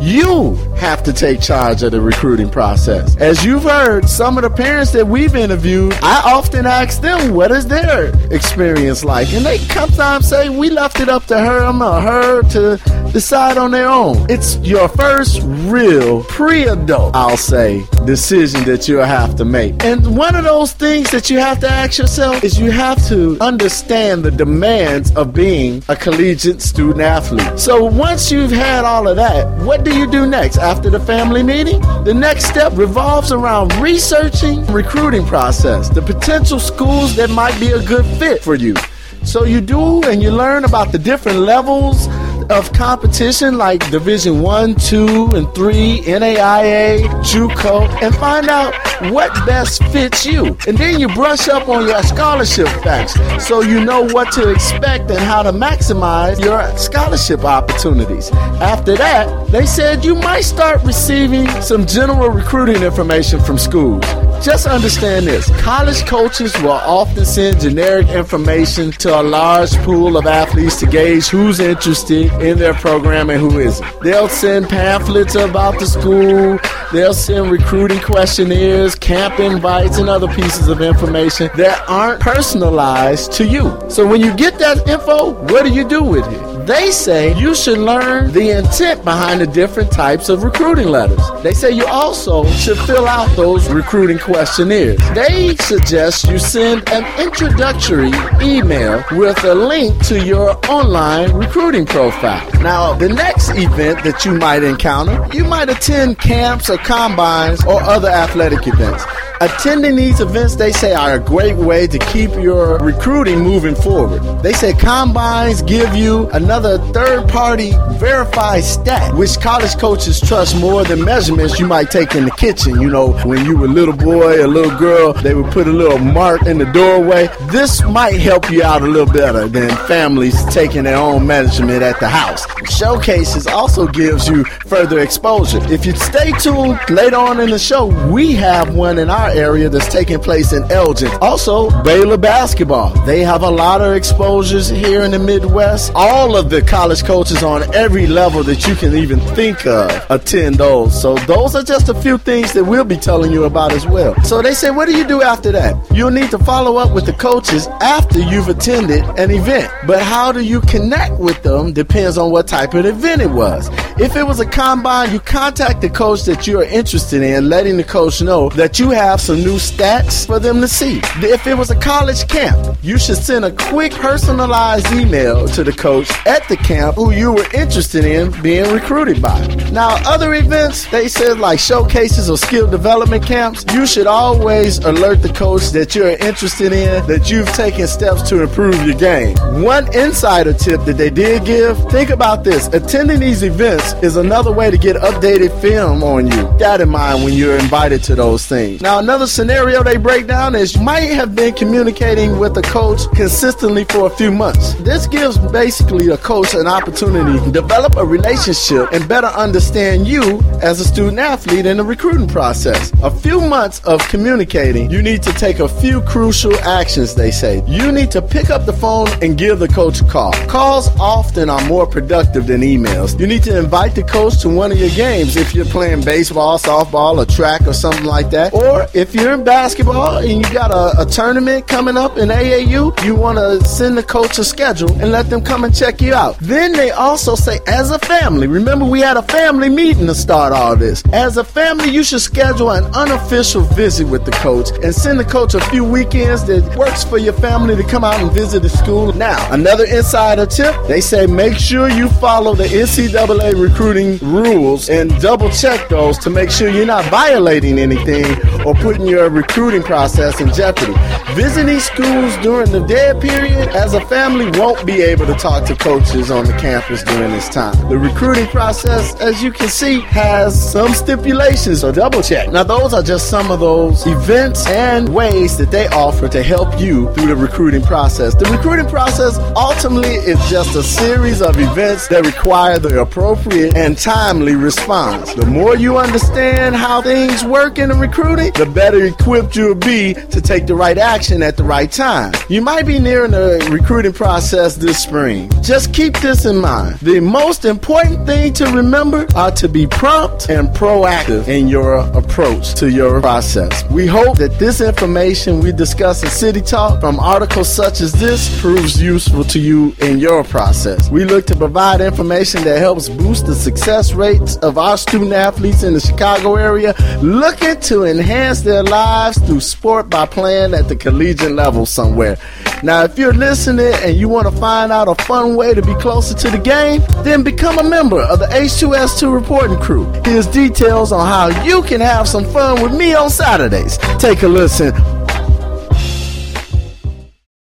[0.00, 3.16] You have to take charge of the recruiting process.
[3.16, 7.50] As you've heard, some of the parents that we've interviewed, I often ask them what
[7.50, 12.00] is their experience like, and they sometimes say we left it up to her or
[12.00, 14.26] her to decide on their own.
[14.28, 19.82] It's your first real pre-adult, I'll say, decision that you'll have to make.
[19.82, 23.38] And one of those things that you have to ask yourself is you have to
[23.40, 27.58] understand the demands of being a collegiate student athlete.
[27.58, 31.44] So once you've had all of that, what do you do next after the family
[31.44, 31.80] meeting?
[32.02, 37.80] The next step revolves around researching recruiting process, the potential schools that might be a
[37.80, 38.74] good fit for you.
[39.22, 42.08] So you do and you learn about the different levels
[42.50, 48.74] of competition like Division 1, 2, and 3, NAIA, JUCO, and find out
[49.12, 50.56] what best fits you.
[50.66, 53.14] And then you brush up on your scholarship facts
[53.46, 58.30] so you know what to expect and how to maximize your scholarship opportunities.
[58.60, 64.04] After that, they said you might start receiving some general recruiting information from schools.
[64.44, 70.26] Just understand this college coaches will often send generic information to a large pool of
[70.26, 74.00] athletes to gauge who's interested in their program and who isn't.
[74.00, 76.58] They'll send pamphlets about the school,
[76.92, 83.46] they'll send recruiting questionnaires, camp invites, and other pieces of information that aren't personalized to
[83.46, 83.78] you.
[83.88, 86.55] So when you get that info, what do you do with it?
[86.66, 91.20] They say you should learn the intent behind the different types of recruiting letters.
[91.44, 94.98] They say you also should fill out those recruiting questionnaires.
[95.14, 98.10] They suggest you send an introductory
[98.42, 102.50] email with a link to your online recruiting profile.
[102.60, 107.80] Now, the next event that you might encounter, you might attend camps or combines or
[107.80, 109.04] other athletic events.
[109.42, 114.42] Attending these events, they say, are a great way to keep your recruiting moving forward.
[114.42, 120.84] They say combines give you another third party verified stat, which college coaches trust more
[120.84, 122.80] than measurements you might take in the kitchen.
[122.80, 125.72] You know, when you were a little boy, a little girl, they would put a
[125.72, 127.28] little mark in the doorway.
[127.50, 132.00] This might help you out a little better than families taking their own measurement at
[132.00, 132.46] the house.
[132.78, 135.60] Showcases also gives you further exposure.
[135.72, 139.68] If you stay tuned later on in the show, we have one in our area
[139.68, 141.10] that's taking place in Elgin.
[141.20, 142.90] Also, Baylor basketball.
[143.04, 145.92] They have a lot of exposures here in the Midwest.
[145.94, 150.56] All of the college coaches on every level that you can even think of attend
[150.56, 151.00] those.
[151.00, 154.14] So those are just a few things that we'll be telling you about as well.
[154.22, 155.74] So they say, what do you do after that?
[155.92, 159.70] You'll need to follow up with the coaches after you've attended an event.
[159.86, 163.68] But how do you connect with them depends on what type of event it was.
[163.98, 167.76] If it was a combine, you contact the coach that you are interested in, letting
[167.76, 171.00] the coach know that you have some new stats for them to see.
[171.16, 175.72] If it was a college camp, you should send a quick personalized email to the
[175.72, 179.40] coach at the camp who you were interested in being recruited by.
[179.72, 185.22] Now, other events, they said like showcases or skill development camps, you should always alert
[185.22, 189.34] the coach that you're interested in, that you've taken steps to improve your game.
[189.62, 192.68] One insider tip that they did give, think about this.
[192.68, 196.58] Attending these events is another way to get updated film on you.
[196.58, 198.82] That in mind when you're invited to those things.
[198.82, 203.00] Now, another scenario they break down is you might have been communicating with a coach
[203.14, 204.74] consistently for a few months.
[204.74, 210.80] This gives basically a coach an opportunity develop a relationship and better understand you as
[210.80, 212.92] a student athlete in the recruiting process.
[213.04, 217.62] A few months of communicating, you need to take a few crucial actions, they say.
[217.68, 220.32] You need to pick up the phone and give the coach a call.
[220.48, 223.18] Calls often are more productive than emails.
[223.20, 226.58] You need to invite the coach to one of your games if you're playing baseball,
[226.58, 228.52] softball, or track or something like that.
[228.52, 233.04] Or if you're in basketball and you got a, a tournament coming up in AAU,
[233.04, 236.38] you want to send the coach a schedule and let them come and check out.
[236.40, 240.52] Then they also say, as a family, remember we had a family meeting to start
[240.52, 241.02] all this.
[241.12, 245.24] As a family, you should schedule an unofficial visit with the coach and send the
[245.24, 248.68] coach a few weekends that works for your family to come out and visit the
[248.68, 249.12] school.
[249.12, 255.10] Now, another insider tip they say make sure you follow the NCAA recruiting rules and
[255.20, 258.24] double check those to make sure you're not violating anything
[258.64, 260.94] or putting your recruiting process in jeopardy.
[261.34, 265.74] Visiting schools during the dead period as a family won't be able to talk to
[265.96, 267.74] coaches on the campus during this time.
[267.88, 272.50] The recruiting process, as you can see, has some stipulations, so double check.
[272.50, 276.78] Now, those are just some of those events and ways that they offer to help
[276.78, 278.34] you through the recruiting process.
[278.34, 283.96] The recruiting process ultimately is just a series of events that require the appropriate and
[283.96, 285.32] timely response.
[285.32, 290.12] The more you understand how things work in the recruiting, the better equipped you'll be
[290.12, 292.34] to take the right action at the right time.
[292.50, 295.50] You might be nearing the recruiting process this spring.
[295.62, 296.98] Just keep this in mind.
[297.00, 302.74] The most important thing to remember are to be prompt and proactive in your approach
[302.74, 303.84] to your process.
[303.90, 308.60] We hope that this information we discuss in City Talk from articles such as this
[308.60, 311.10] proves useful to you in your process.
[311.10, 315.82] We look to provide information that helps boost the success rates of our student athletes
[315.82, 320.96] in the Chicago area looking to enhance their lives through sport by playing at the
[320.96, 322.36] collegiate level somewhere.
[322.82, 325.94] Now, if you're listening and you want to find out a fun way to be
[325.94, 330.04] closer to the game, then become a member of the H2S2 reporting crew.
[330.24, 333.98] Here's details on how you can have some fun with me on Saturdays.
[334.18, 335.15] Take a listen.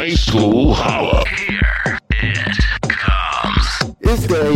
[0.00, 1.49] High School Holla.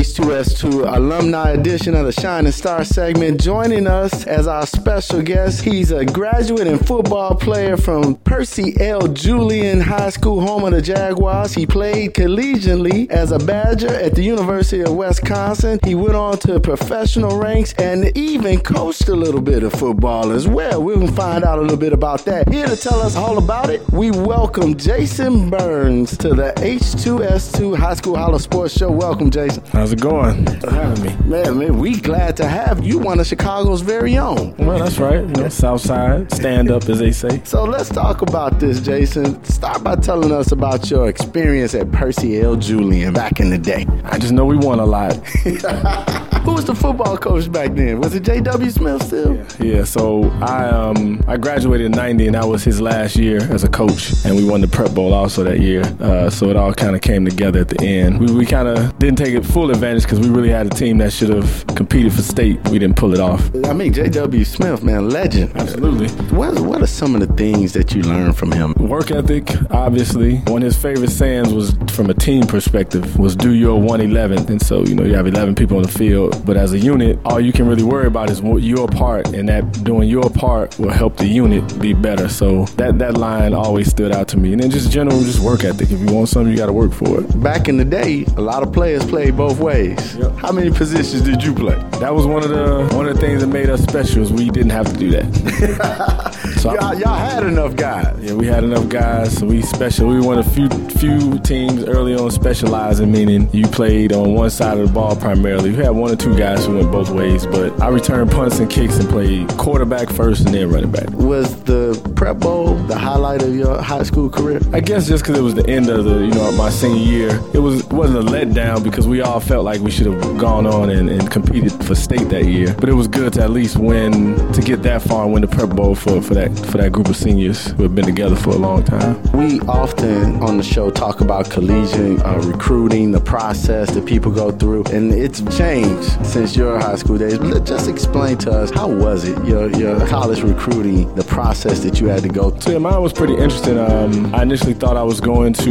[0.04, 3.40] H2S2 alumni edition of the Shining Star segment.
[3.40, 9.08] Joining us as our special guest, he's a graduate and football player from Percy L.
[9.08, 11.54] Julian High School, home of the Jaguars.
[11.54, 15.80] He played collegiately as a Badger at the University of Wisconsin.
[15.82, 20.46] He went on to professional ranks and even coached a little bit of football as
[20.46, 20.82] well.
[20.82, 22.52] We will find out a little bit about that.
[22.52, 27.94] Here to tell us all about it, we welcome Jason Burns to the H2S2 High
[27.94, 28.90] School Holla Sports Show.
[28.90, 29.64] Welcome, Jason.
[29.72, 30.44] How's it going?
[30.60, 31.16] For having me.
[31.28, 34.54] Man, man, we glad to have you, one of Chicago's very own.
[34.56, 35.20] Well, that's right.
[35.20, 37.40] You know, South Side, stand up, as they say.
[37.44, 39.42] So let's talk about this, Jason.
[39.44, 42.56] Start by telling us about your experience at Percy L.
[42.56, 43.86] Julian back in the day.
[44.04, 45.14] I just know we won a lot.
[46.44, 48.00] Who was the football coach back then?
[48.00, 48.70] Was it J.W.
[48.70, 49.34] Smith still?
[49.58, 53.64] Yeah, so I um I graduated in '90, and that was his last year as
[53.64, 55.82] a coach, and we won the Prep Bowl also that year.
[56.00, 58.20] Uh, so it all kind of came together at the end.
[58.20, 60.98] We, we kind of didn't take it full advantage because we really had a team
[60.98, 62.60] that should have competed for state.
[62.68, 63.50] We didn't pull it off.
[63.64, 64.44] I mean, J.W.
[64.44, 65.56] Smith, man, legend.
[65.56, 66.08] Absolutely.
[66.36, 68.74] What What are some of the things that you learned from him?
[68.74, 70.36] Work ethic, obviously.
[70.48, 74.60] One of his favorite sayings was, from a team perspective, was "Do your 111." And
[74.60, 77.40] so you know you have 11 people on the field, but as a unit, all
[77.40, 80.90] you can really worry about is what your part, and that doing your part will
[80.90, 82.28] help the unit be better.
[82.28, 84.52] So that that line always stood out to me.
[84.52, 85.90] And then just general, just work ethic.
[85.90, 87.42] If you want something, you got to work for it.
[87.42, 90.16] Back in the day, a lot of players played both ways.
[90.16, 90.32] Yep.
[90.36, 91.76] How many positions did you play?
[92.00, 94.22] That was one of the one of the things that made us special.
[94.22, 96.34] Is we didn't have to do that.
[96.58, 98.16] so y'all, y'all had enough guys.
[98.20, 99.36] Yeah, we had enough guys.
[99.36, 100.08] So we special.
[100.08, 104.50] We were one of few few teams early on specializing, meaning you played on one
[104.50, 105.70] side of the ball primarily.
[105.70, 108.58] You had one or two two guys who went both ways, but I returned punts
[108.58, 111.10] and kicks and played quarterback first and then running back.
[111.10, 114.58] Was the Prep Bowl the highlight of your high school career?
[114.72, 117.40] I guess just because it was the end of the, you know, my senior year,
[117.52, 120.66] it was it wasn't a letdown because we all felt like we should have gone
[120.66, 122.74] on and, and competed for state that year.
[122.80, 125.48] But it was good to at least win to get that far and win the
[125.48, 128.50] Prep Bowl for, for that for that group of seniors who have been together for
[128.50, 129.22] a long time.
[129.32, 134.50] We often on the show talk about collegiate uh, recruiting, the process that people go
[134.50, 137.38] through, and it's changed since your high school days.
[137.38, 142.00] But just explain to us how was it your your college recruiting, the process that
[142.00, 142.74] you had to go through.
[142.74, 143.78] Yeah, mine was pretty interesting.
[143.78, 145.70] Um, I initially thought I was going to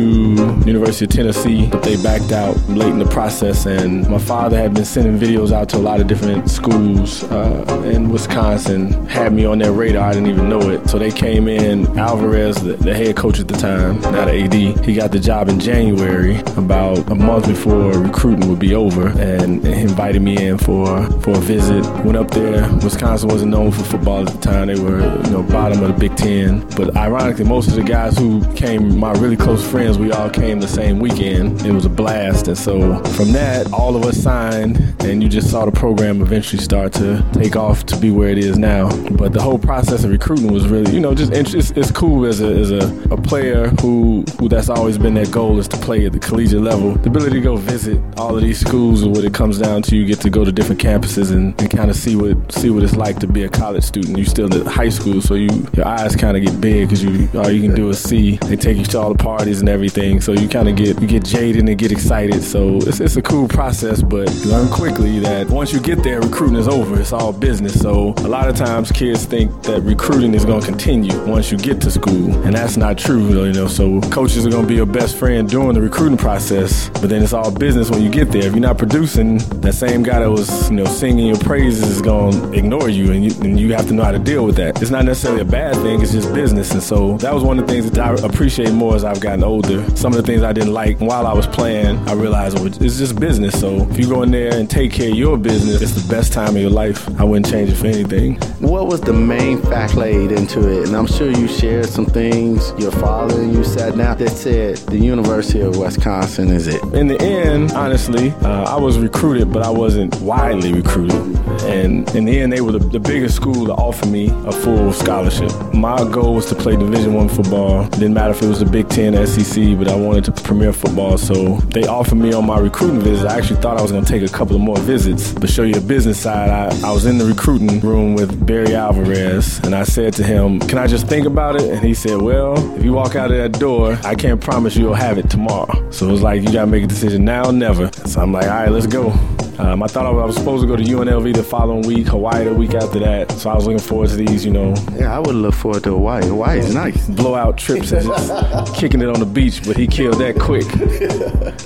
[0.65, 3.65] University of Tennessee, but they backed out late in the process.
[3.65, 7.83] And my father had been sending videos out to a lot of different schools uh,
[7.85, 10.09] in Wisconsin, had me on their radar.
[10.09, 10.89] I didn't even know it.
[10.89, 11.97] So they came in.
[11.97, 15.59] Alvarez, the, the head coach at the time, not AD, he got the job in
[15.59, 21.03] January, about a month before recruiting would be over, and, and invited me in for
[21.21, 21.85] for a visit.
[22.03, 22.71] Went up there.
[22.77, 24.67] Wisconsin wasn't known for football at the time.
[24.67, 26.67] They were you know bottom of the Big Ten.
[26.75, 30.59] But ironically, most of the guys who came, my really close friends, we all came
[30.59, 31.65] the same weekend.
[31.65, 35.49] It was a blast, and so from that, all of us signed, and you just
[35.49, 38.89] saw the program eventually start to take off to be where it is now.
[39.11, 42.41] But the whole process of recruiting was really, you know, just it's, it's cool as
[42.41, 46.05] a as a, a player who who that's always been their goal is to play
[46.05, 46.93] at the collegiate level.
[46.93, 49.95] The ability to go visit all of these schools, is what it comes down to,
[49.95, 52.83] you get to go to different campuses and, and kind of see what see what
[52.83, 54.17] it's like to be a college student.
[54.17, 57.29] You still in high school, so you your eyes kind of get big because you
[57.35, 58.37] all you can do is see.
[58.37, 61.07] They take you to all the parties and everything, so you kind of get you
[61.07, 62.41] get jaded and get excited.
[62.43, 66.57] So it's, it's a cool process, but learn quickly that once you get there, recruiting
[66.57, 66.99] is over.
[66.99, 67.79] It's all business.
[67.79, 71.57] So a lot of times kids think that recruiting is going to continue once you
[71.57, 73.43] get to school, and that's not true.
[73.45, 76.89] You know, so coaches are going to be your best friend during the recruiting process,
[76.89, 78.45] but then it's all business when you get there.
[78.45, 82.01] If you're not producing, that same guy that was you know singing your praises is
[82.01, 84.55] going to ignore you, and you, and you have to know how to deal with
[84.57, 84.81] that.
[84.81, 86.01] It's not necessarily a bad thing.
[86.01, 88.95] It's just business, and so that was one of the things that I appreciate more
[88.95, 89.83] as I've gotten older.
[89.95, 93.19] Some of the things I didn't like while I was playing, I realized it's just
[93.19, 93.59] business.
[93.59, 96.33] So if you go in there and take care of your business, it's the best
[96.33, 97.07] time of your life.
[97.19, 98.35] I wouldn't change it for anything.
[98.59, 100.87] What was the main fact played into it?
[100.87, 102.73] And I'm sure you shared some things.
[102.77, 106.81] Your father and you sat down that said the University of Wisconsin is it.
[106.93, 111.21] In the end, honestly, uh, I was recruited, but I wasn't widely recruited.
[111.65, 114.91] And in the end, they were the, the biggest school to offer me a full
[114.91, 115.51] scholarship.
[115.71, 117.87] My goal was to play Division One football.
[117.89, 121.19] Didn't matter if it was the Big Ten, SEC, but I wanted to premier football.
[121.19, 123.27] So they offered me on my recruiting visit.
[123.27, 125.31] I actually thought I was going to take a couple of more visits.
[125.31, 128.73] But show you the business side, I, I was in the recruiting room with Barry
[128.73, 132.19] Alvarez, and I said to him, "Can I just think about it?" And he said,
[132.19, 135.91] "Well, if you walk out of that door, I can't promise you'll have it tomorrow."
[135.91, 137.91] So it was like you got to make a decision now or never.
[138.07, 139.13] So I'm like, "All right, let's go."
[139.59, 142.53] Um, I thought I was supposed to go to UNLV the following week, Hawaii the
[142.53, 143.31] week after that.
[143.33, 144.73] So I was looking forward to these, you know.
[144.93, 146.25] Yeah, I would look forward to Hawaii.
[146.25, 147.07] Hawaii is nice.
[147.09, 150.67] Blowout trips and just kicking it on the beach, but he killed that quick.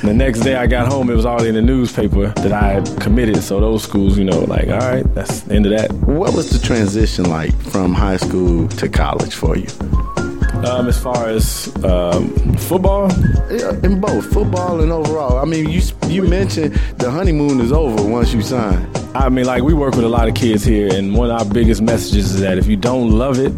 [0.02, 3.02] the next day I got home, it was already in the newspaper that I had
[3.02, 3.42] committed.
[3.42, 5.92] So those schools, you know, like, all right, that's the end of that.
[5.94, 9.68] What was the transition like from high school to college for you?
[10.66, 13.12] Um, as far as um, football,
[13.50, 15.38] yeah, in both football and overall.
[15.38, 18.90] I mean, you you mentioned the honeymoon is over once you sign.
[19.14, 21.54] I mean, like we work with a lot of kids here, and one of our
[21.54, 23.54] biggest messages is that if you don't love it,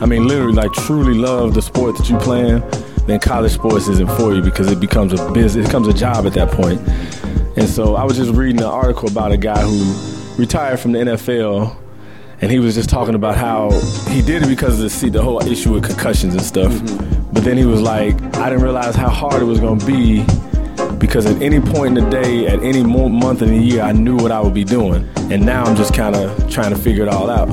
[0.00, 2.62] I mean, literally, like truly love the sport that you playing,
[3.06, 6.26] then college sports isn't for you because it becomes a business, it becomes a job
[6.26, 6.80] at that point.
[7.56, 10.98] And so I was just reading an article about a guy who retired from the
[11.00, 11.76] NFL
[12.40, 13.70] and he was just talking about how
[14.08, 16.72] he did it because of the, see, the whole issue with concussions and stuff.
[16.72, 17.32] Mm-hmm.
[17.32, 20.24] But then he was like, I didn't realize how hard it was going to be
[20.98, 24.16] because at any point in the day, at any month in the year, I knew
[24.16, 25.08] what I would be doing.
[25.30, 27.48] And now I'm just kind of trying to figure it all out.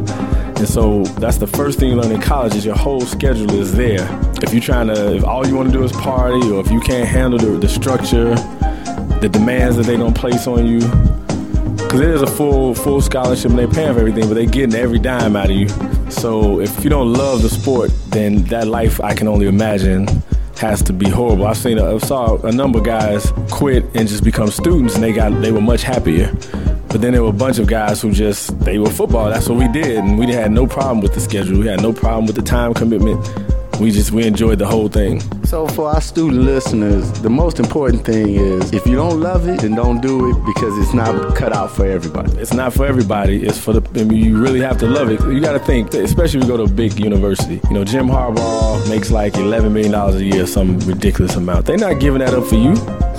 [0.58, 3.74] And so that's the first thing you learn in college is your whole schedule is
[3.74, 4.08] there.
[4.44, 6.80] If you're trying to, if all you want to do is party, or if you
[6.80, 8.36] can't handle the, the structure,
[9.20, 10.80] the demands that they're gonna place on you,
[11.84, 14.76] because it is a full full scholarship and they're paying for everything, but they're getting
[14.76, 15.68] every dime out of you.
[16.10, 20.08] So if you don't love the sport, then that life I can only imagine
[20.58, 21.48] has to be horrible.
[21.48, 25.04] I've seen, a, I saw a number of guys quit and just become students, and
[25.04, 26.32] they got they were much happier.
[26.88, 29.30] But then there were a bunch of guys who just they were football.
[29.30, 31.60] That's what we did, and we had no problem with the schedule.
[31.60, 33.20] We had no problem with the time commitment.
[33.80, 35.22] We just we enjoyed the whole thing.
[35.52, 39.60] So for our student listeners, the most important thing is if you don't love it,
[39.60, 42.32] then don't do it because it's not cut out for everybody.
[42.38, 43.46] It's not for everybody.
[43.46, 44.00] It's for the.
[44.00, 45.20] I mean, you really have to love it.
[45.20, 47.60] You got to think, especially if you go to a big university.
[47.68, 51.66] You know, Jim Harbaugh makes like eleven million dollars a year, some ridiculous amount.
[51.66, 52.72] They're not giving that up for you.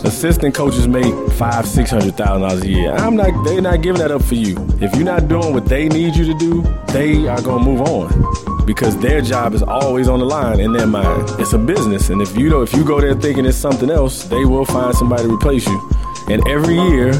[0.02, 2.92] Assistant coaches make five, six hundred thousand dollars a year.
[2.92, 3.44] I'm not.
[3.44, 4.56] They're not giving that up for you.
[4.80, 6.62] If you're not doing what they need you to do,
[6.94, 10.86] they are gonna move on because their job is always on the line in their
[10.86, 11.28] mind.
[11.38, 14.24] It's a business, and if you don't, if you go there thinking it's something else,
[14.24, 15.90] they will find somebody to replace you.
[16.28, 17.12] And every year,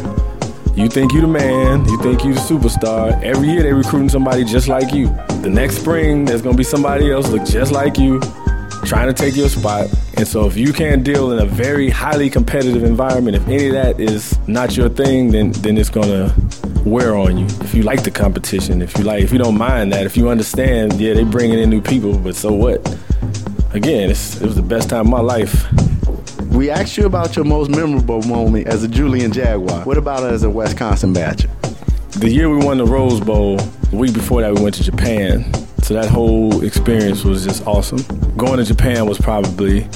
[0.74, 3.20] you think you're the man, you think you're the superstar.
[3.22, 5.08] Every year they're recruiting somebody just like you.
[5.42, 8.20] The next spring, there's gonna be somebody else look just like you,
[8.84, 9.88] trying to take your spot.
[10.16, 13.72] And so if you can't deal in a very highly competitive environment, if any of
[13.72, 16.34] that is not your thing, then then it's gonna
[16.84, 17.46] wear on you.
[17.60, 20.28] If you like the competition, if you like, if you don't mind that, if you
[20.28, 22.78] understand, yeah, they bringing in new people, but so what?
[23.72, 25.66] Again, it's, it was the best time of my life.
[26.50, 29.84] We asked you about your most memorable moment as a Julian Jaguar.
[29.84, 31.48] What about as a Wisconsin Badger?
[32.18, 35.52] The year we won the Rose Bowl, the week before that we went to Japan.
[35.82, 38.02] So that whole experience was just awesome.
[38.36, 39.88] Going to Japan was probably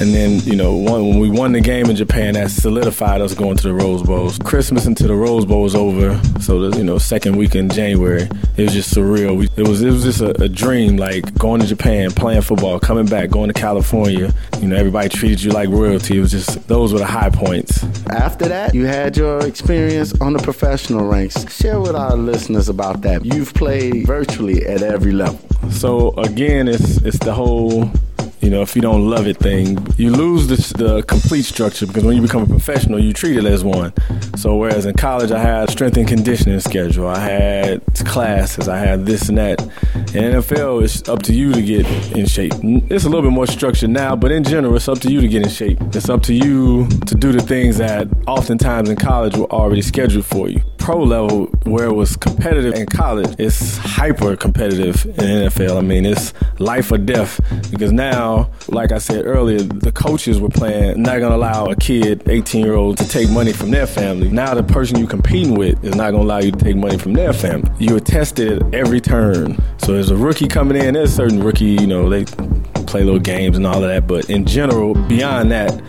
[0.00, 3.34] and then, you know, one, when we won the game in Japan, that solidified us
[3.34, 4.38] going to the Rose Bowls.
[4.38, 8.22] Christmas into the Rose Bowl was over, so the you know second week in January,
[8.56, 9.36] it was just surreal.
[9.36, 12.80] We, it was it was just a, a, dream, like going to Japan, playing football,
[12.80, 14.32] coming back, going to California.
[14.60, 16.16] You know, everybody treated you like royalty.
[16.16, 17.84] It was just those were the high points.
[18.08, 21.52] After that, you had your experience on the professional ranks.
[21.54, 23.24] Share with our listeners about that.
[23.26, 25.40] You've played virtually at every level.
[25.70, 27.90] So again, it's it's the whole
[28.40, 32.04] you know, if you don't love it thing, you lose the, the, complete structure because
[32.04, 33.92] when you become a professional, you treat it as one.
[34.36, 39.04] So whereas in college, I had strength and conditioning schedule, I had classes, I had
[39.04, 39.60] this and that.
[40.14, 41.86] In NFL, it's up to you to get
[42.16, 42.52] in shape.
[42.62, 45.28] It's a little bit more structured now, but in general, it's up to you to
[45.28, 45.78] get in shape.
[45.92, 50.24] It's up to you to do the things that oftentimes in college were already scheduled
[50.24, 50.62] for you.
[50.80, 55.76] Pro level, where it was competitive in college, it's hyper competitive in NFL.
[55.76, 60.48] I mean, it's life or death because now, like I said earlier, the coaches were
[60.48, 63.86] playing, not going to allow a kid, 18 year old, to take money from their
[63.86, 64.30] family.
[64.30, 66.98] Now, the person you're competing with is not going to allow you to take money
[66.98, 67.70] from their family.
[67.78, 69.62] You are tested at every turn.
[69.78, 72.24] So, there's a rookie coming in, there's certain rookie, you know, they
[72.86, 74.06] play little games and all of that.
[74.06, 75.80] But in general, beyond that,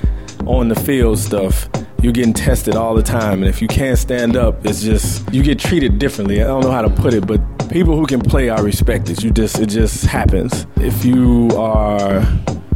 [0.46, 1.70] on the field stuff,
[2.02, 3.44] you're getting tested all the time.
[3.44, 6.42] And if you can't stand up, it's just, you get treated differently.
[6.42, 7.40] I don't know how to put it, but
[7.70, 9.22] people who can play are respected.
[9.24, 10.66] You just, it just happens.
[10.78, 12.26] If you are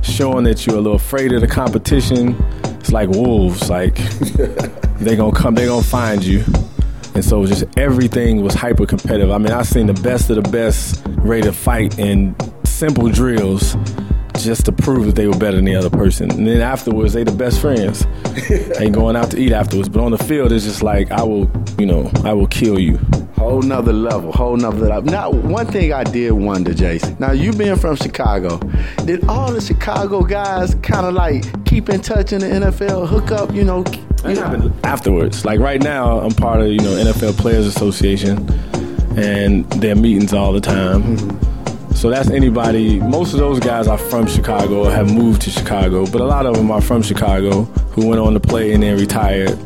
[0.03, 2.36] showing that you're a little afraid of the competition,
[2.80, 3.69] it's like wolves.
[3.69, 3.95] Like,
[4.99, 6.43] they gonna come, they gonna find you.
[7.15, 9.32] And so just everything was hyper competitive.
[9.32, 12.36] I mean, I've seen the best of the best ready to fight in
[12.76, 13.78] simple drills
[14.39, 16.30] just to prove that they were better than the other person.
[16.30, 18.05] And then afterwards, they the best friends.
[18.80, 19.88] Ain't going out to eat afterwards.
[19.88, 21.49] But on the field, it's just like I will,
[21.80, 22.99] you know, I will kill you.
[23.38, 25.09] Whole nother level, whole nother level.
[25.09, 27.15] Now, one thing I did wonder, Jason.
[27.17, 28.57] Now, you being from Chicago,
[29.05, 33.32] did all the Chicago guys kind of like keep in touch in the NFL, hook
[33.32, 33.86] up, you know?
[34.26, 34.73] You know?
[34.84, 38.49] Afterwards, like right now, I'm part of you know NFL Players Association,
[39.17, 41.03] and their meetings all the time.
[41.03, 41.54] Mm-hmm
[41.95, 42.99] so that's anybody.
[42.99, 46.45] Most of those guys are from Chicago or have moved to Chicago, but a lot
[46.45, 49.57] of them are from Chicago who went on to play and then retired.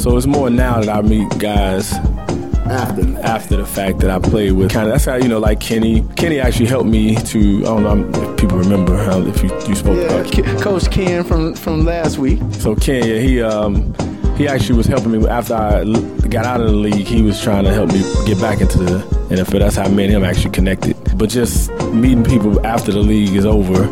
[0.00, 1.92] So it's more now that I meet guys
[2.66, 4.72] after after the fact that I played with.
[4.72, 6.02] Kind of that's how you know, like Kenny.
[6.16, 7.58] Kenny actually helped me to.
[7.60, 10.60] I don't know if people remember how if you, you spoke yeah, about Ken.
[10.60, 12.40] Coach Ken from from last week.
[12.52, 13.94] So Ken, yeah, he um
[14.36, 15.84] he actually was helping me after I
[16.28, 17.06] got out of the league.
[17.06, 19.60] He was trying to help me get back into the NFL.
[19.60, 20.96] That's how me and him actually connected.
[21.16, 23.84] But just meeting people after the league is over.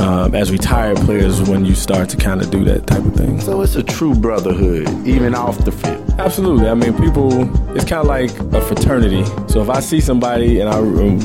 [0.00, 3.38] Um, as retired players, when you start to kind of do that type of thing.
[3.38, 6.14] So it's a true brotherhood, even off the field.
[6.18, 6.68] Absolutely.
[6.68, 7.42] I mean, people.
[7.76, 9.24] It's kind of like a fraternity.
[9.48, 11.20] So if I see somebody and I um,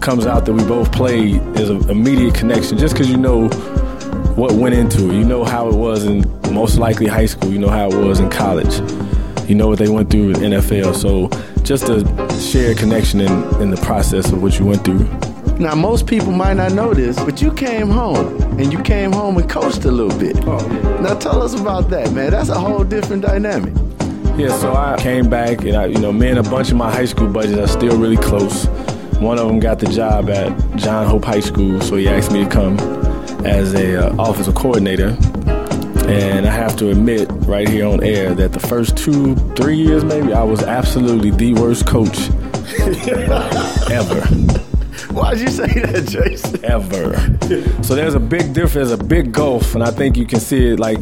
[0.00, 3.48] comes out that we both played, there's an immediate connection just because you know
[4.36, 5.14] what went into it.
[5.14, 7.52] You know how it was in most likely high school.
[7.52, 8.80] You know how it was in college.
[9.48, 10.94] You know what they went through in NFL.
[10.94, 11.28] So
[11.62, 12.00] just a
[12.40, 15.04] shared connection in, in the process of what you went through.
[15.58, 19.36] Now, most people might not know this, but you came home and you came home
[19.36, 20.36] and coached a little bit.
[20.46, 21.00] Oh, yeah.
[21.00, 22.30] Now, tell us about that, man.
[22.30, 23.74] That's a whole different dynamic.
[24.36, 26.90] Yeah, so I came back and I, you know, me and a bunch of my
[26.90, 28.66] high school buddies are still really close.
[29.20, 32.44] One of them got the job at John Hope High School, so he asked me
[32.44, 32.76] to come
[33.44, 35.16] as a uh, offensive coordinator.
[36.08, 40.04] And I have to admit right here on air that the first two, three years
[40.04, 42.28] maybe, I was absolutely the worst coach
[43.90, 44.20] ever.
[45.12, 46.64] Why'd you say that, Jason?
[46.64, 47.82] Ever.
[47.82, 50.80] so there's a big difference, a big gulf, and I think you can see it
[50.80, 51.00] like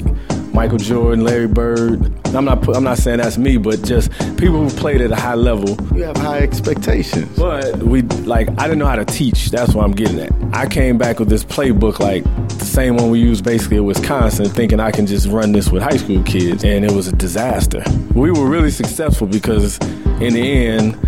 [0.53, 2.13] Michael Jordan, Larry Bird.
[2.35, 5.35] I'm not I'm not saying that's me, but just people who played at a high
[5.35, 5.77] level.
[5.97, 7.39] You have high expectations.
[7.39, 9.51] But we like I didn't know how to teach.
[9.51, 10.33] That's what I'm getting at.
[10.53, 12.25] I came back with this playbook like
[12.59, 15.83] the same one we used basically at Wisconsin, thinking I can just run this with
[15.83, 17.83] high school kids, and it was a disaster.
[18.15, 19.79] We were really successful because
[20.21, 20.99] in the end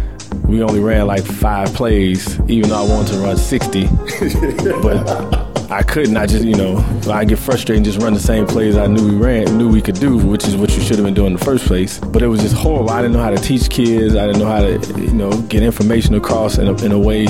[0.45, 3.87] we only ran like five plays, even though I wanted to run 60.
[4.83, 6.19] but I couldn't.
[6.19, 6.77] I just, you know,
[7.11, 9.81] I get frustrated and just run the same plays I knew we ran, knew we
[9.81, 11.99] could do, which is what you should have been doing in the first place.
[11.99, 12.91] But it was just horrible.
[12.91, 14.15] I didn't know how to teach kids.
[14.15, 17.25] I didn't know how to, you know, get information across in a, in a way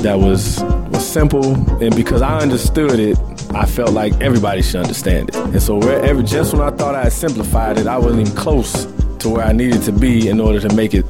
[0.00, 1.44] that was was simple.
[1.82, 3.18] And because I understood it,
[3.50, 5.36] I felt like everybody should understand it.
[5.36, 8.86] And so wherever, just when I thought I had simplified it, I wasn't even close
[9.18, 11.04] to where I needed to be in order to make it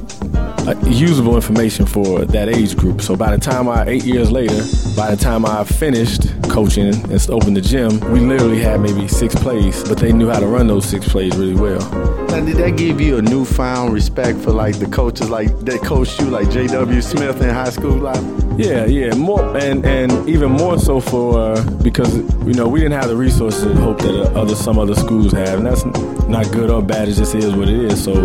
[0.67, 3.01] uh, usable information for that age group.
[3.01, 4.61] So by the time I, eight years later,
[4.95, 9.35] by the time I finished coaching and opened the gym, we literally had maybe six
[9.35, 11.79] plays, but they knew how to run those six plays really well.
[12.27, 16.19] Now, did that give you a newfound respect for like the coaches like that coached
[16.19, 17.01] you, like J.W.
[17.01, 18.23] Smith in high school life?
[18.57, 22.15] Yeah, yeah, more and and even more so for uh, because
[22.47, 25.33] you know we didn't have the resources and hope that uh, other some other schools
[25.33, 25.83] have, and that's
[26.27, 27.09] not good or bad.
[27.09, 28.01] It just is what it is.
[28.01, 28.15] So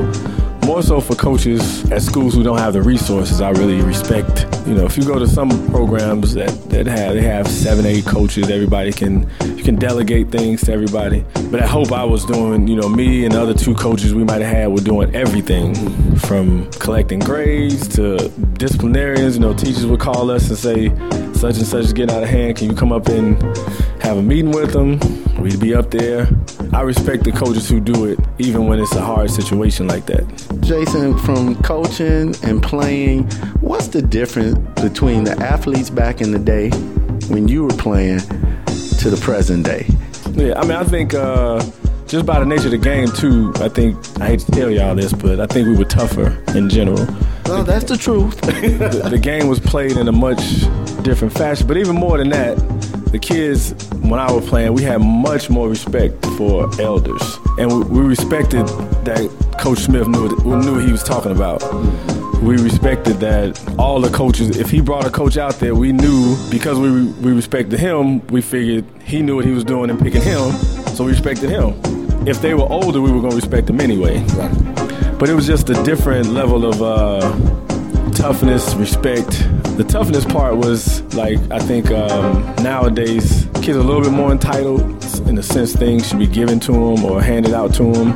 [0.65, 4.47] more so for coaches at schools who don't have the resources, I really respect.
[4.67, 8.05] You know, if you go to some programs that, that have they have seven, eight
[8.07, 11.25] coaches, everybody can you can delegate things to everybody.
[11.51, 14.25] But I hope I was doing, you know, me and the other two coaches we
[14.25, 15.75] might have had were doing everything
[16.17, 19.37] from collecting grades to disciplinarians.
[19.37, 20.89] You know, teachers would call us and say,
[21.35, 22.57] such and such is getting out of hand.
[22.57, 23.41] Can you come up and
[24.03, 24.99] have a meeting with them?
[25.41, 26.29] We'd be up there.
[26.73, 30.25] I respect the coaches who do it, even when it's a hard situation like that.
[30.61, 33.25] Jason, from coaching and playing,
[33.61, 36.71] what's the difference between the athletes back in the day
[37.29, 39.87] when you were playing to the present day?
[40.33, 41.61] Yeah, I mean, I think uh,
[42.07, 44.95] just by the nature of the game, too, I think, I hate to tell y'all
[44.95, 47.05] this, but I think we were tougher in general.
[47.47, 48.41] Well, that's the truth.
[48.43, 50.39] the, the game was played in a much
[51.03, 52.57] different fashion, but even more than that,
[53.11, 57.23] the kids, when I was playing, we had much more respect for elders,
[57.59, 58.67] and we, we respected
[59.05, 61.61] that Coach Smith knew knew what he was talking about.
[62.41, 64.57] We respected that all the coaches.
[64.57, 68.27] If he brought a coach out there, we knew because we we respected him.
[68.29, 70.53] We figured he knew what he was doing and picking him,
[70.95, 71.75] so we respected him.
[72.29, 74.25] If they were older, we were gonna respect them anyway.
[75.19, 76.81] But it was just a different level of.
[76.81, 77.70] Uh,
[78.11, 79.31] toughness, respect.
[79.77, 84.33] The toughness part was like I think um, nowadays kids are a little bit more
[84.33, 84.81] entitled
[85.27, 88.13] in the sense things should be given to them or handed out to them.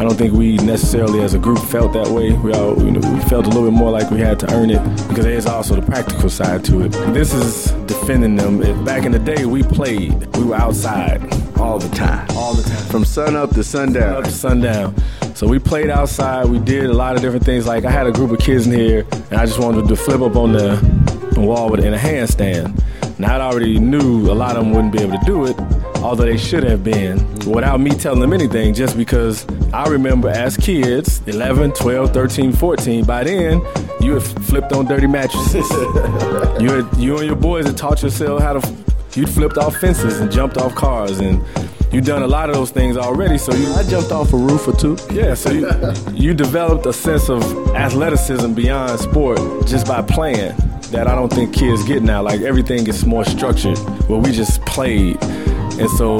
[0.00, 2.32] I don't think we necessarily as a group felt that way.
[2.32, 4.70] We all you know, we felt a little bit more like we had to earn
[4.70, 6.92] it because there's also the practical side to it.
[7.12, 8.84] This is defending them.
[8.84, 10.12] Back in the day, we played.
[10.36, 11.20] We were outside
[11.58, 12.26] all the time.
[12.30, 12.86] All the time.
[12.86, 14.02] From sun up to sundown.
[14.02, 14.94] Sun up to sundown.
[15.34, 16.46] So we played outside.
[16.46, 17.66] We did a lot of different things.
[17.66, 20.20] Like I had a group of kids in here, and I just wanted to flip
[20.20, 22.82] up on the wall with in a handstand.
[23.18, 25.58] Now I already knew a lot of them wouldn't be able to do it,
[25.96, 30.56] although they should have been, without me telling them anything, just because I remember as
[30.56, 33.60] kids, 11, 12, 13, 14, by then,
[34.00, 35.68] you had flipped on dirty mattresses.
[36.60, 40.20] you, had, you and your boys had taught yourself how to, you'd flipped off fences
[40.20, 41.44] and jumped off cars and
[41.92, 43.38] you've done a lot of those things already.
[43.38, 44.96] So you, I jumped off a roof or two.
[45.12, 45.70] Yeah, so you,
[46.12, 47.42] you developed a sense of
[47.74, 50.54] athleticism beyond sport just by playing
[50.90, 52.22] that I don't think kids get now.
[52.22, 53.78] Like everything gets more structured,
[54.08, 55.22] where we just played.
[55.22, 56.16] And so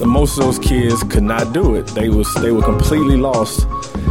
[0.00, 1.86] uh, most of those kids could not do it.
[1.88, 3.66] They was they were completely lost.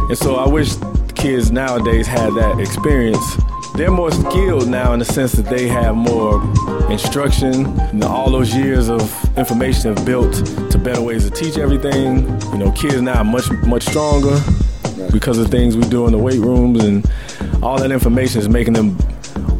[0.08, 0.74] And so I wish
[1.14, 3.36] kids nowadays had that experience
[3.74, 6.42] they're more skilled now in the sense that they have more
[6.90, 7.66] instruction.
[7.80, 9.02] And all those years of
[9.38, 10.34] information have built
[10.70, 12.28] to better ways to teach everything.
[12.52, 14.38] You know, kids now are much much stronger
[15.10, 17.10] because of things we do in the weight rooms, and
[17.62, 18.96] all that information is making them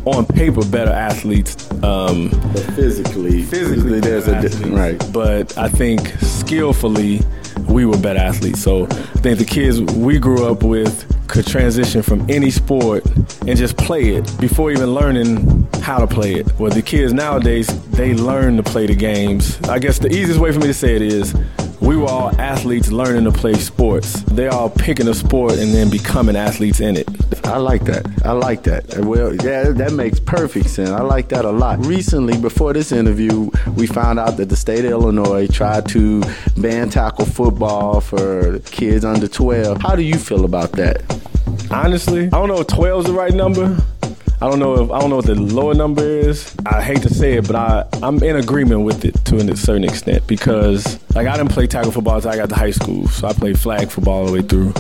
[0.05, 1.71] on paper better athletes.
[1.83, 5.13] Um, but physically, physically, there's a difference, right?
[5.13, 7.21] But I think skillfully,
[7.69, 8.63] we were better athletes.
[8.63, 13.05] So I think the kids we grew up with could transition from any sport
[13.47, 16.59] and just play it before even learning how to play it.
[16.59, 19.61] Well, the kids nowadays, they learn to play the games.
[19.63, 21.35] I guess the easiest way for me to say it is
[21.83, 24.23] we were all athletes learning to play sports.
[24.23, 27.09] They're all picking a sport and then becoming athletes in it.
[27.45, 28.07] I like that.
[28.25, 28.99] I like that.
[29.01, 30.91] Well, yeah, that makes perfect sense.
[30.91, 31.85] I like that a lot.
[31.85, 36.23] Recently, before this interview, we found out that the state of Illinois tried to
[36.57, 39.83] ban tackle football for kids under 12.
[39.83, 41.03] How do you feel about that?
[41.71, 43.77] Honestly, I don't know if 12 is the right number.
[44.43, 46.53] I don't know if I don't know what the lower number is.
[46.67, 49.85] I hate to say it, but I I'm in agreement with it to a certain
[49.85, 53.29] extent because like I didn't play tackle football until I got to high school, so
[53.29, 54.73] I played flag football all the way through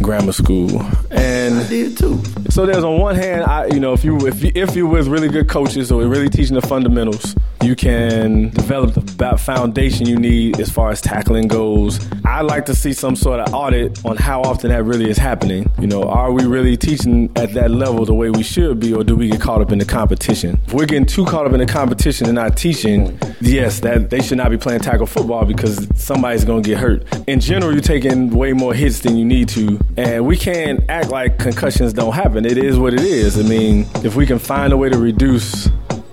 [0.00, 0.70] grammar school,
[1.10, 2.22] and I did too.
[2.48, 5.06] So there's on one hand, I you know if you if you, if you're with
[5.06, 10.60] really good coaches or really teaching the fundamentals, you can develop the foundation you need
[10.60, 11.98] as far as tackling goes.
[12.24, 15.68] I'd like to see some sort of audit on how often that really is happening.
[15.80, 19.02] You know, are we really teaching at that level the way we should be, or
[19.02, 20.60] do we get caught up in the competition?
[20.66, 24.20] If we're getting too caught up in the competition and not teaching, yes, that they
[24.20, 27.06] should not be playing tackle football because somebody's going to get hurt.
[27.26, 31.10] In general, you're taking way more hits than you need to, and we can't act
[31.10, 32.44] like concussions don't happen.
[32.44, 33.38] It is what it is.
[33.38, 35.68] I mean, if we can find a way to reduce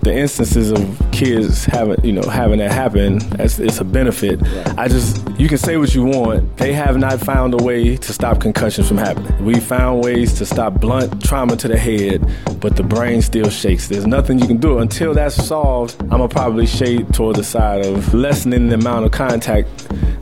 [0.06, 4.40] the instances of kids having you know having that happen it's, it's a benefit.
[4.40, 4.78] Right.
[4.78, 6.56] i just you can say what you want.
[6.56, 9.44] They have not found a way to stop concussions from happening.
[9.44, 12.24] We found ways to stop blunt trauma to the head
[12.60, 13.88] but the brain still shakes.
[13.88, 14.78] There's nothing you can do.
[14.78, 19.10] Until that's solved i'm gonna probably shade toward the side of lessening the amount of
[19.10, 19.68] contact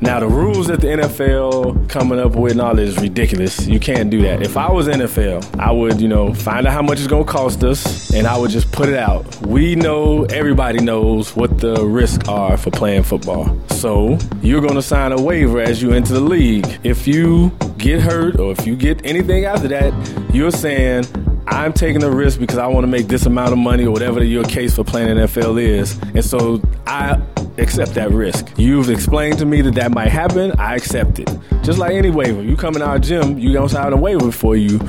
[0.04, 4.10] now the rules that the nfl coming up with and all is ridiculous you can't
[4.10, 7.08] do that if i was nfl i would you know find out how much it's
[7.08, 11.58] gonna cost us and i would just put it out we know, everybody knows what
[11.58, 13.56] the risks are for playing football.
[13.68, 16.66] So you're to sign a waiver as you enter the league.
[16.82, 19.92] If you get hurt or if you get anything after that,
[20.34, 21.04] you're saying,
[21.46, 24.22] I'm taking a risk because I want to make this amount of money or whatever
[24.22, 25.98] your case for playing NFL is.
[26.14, 27.20] And so I
[27.58, 28.48] accept that risk.
[28.56, 30.52] You've explained to me that that might happen.
[30.58, 31.30] I accept it.
[31.62, 32.42] Just like any waiver.
[32.42, 34.80] You come in our gym, you don't sign a waiver before you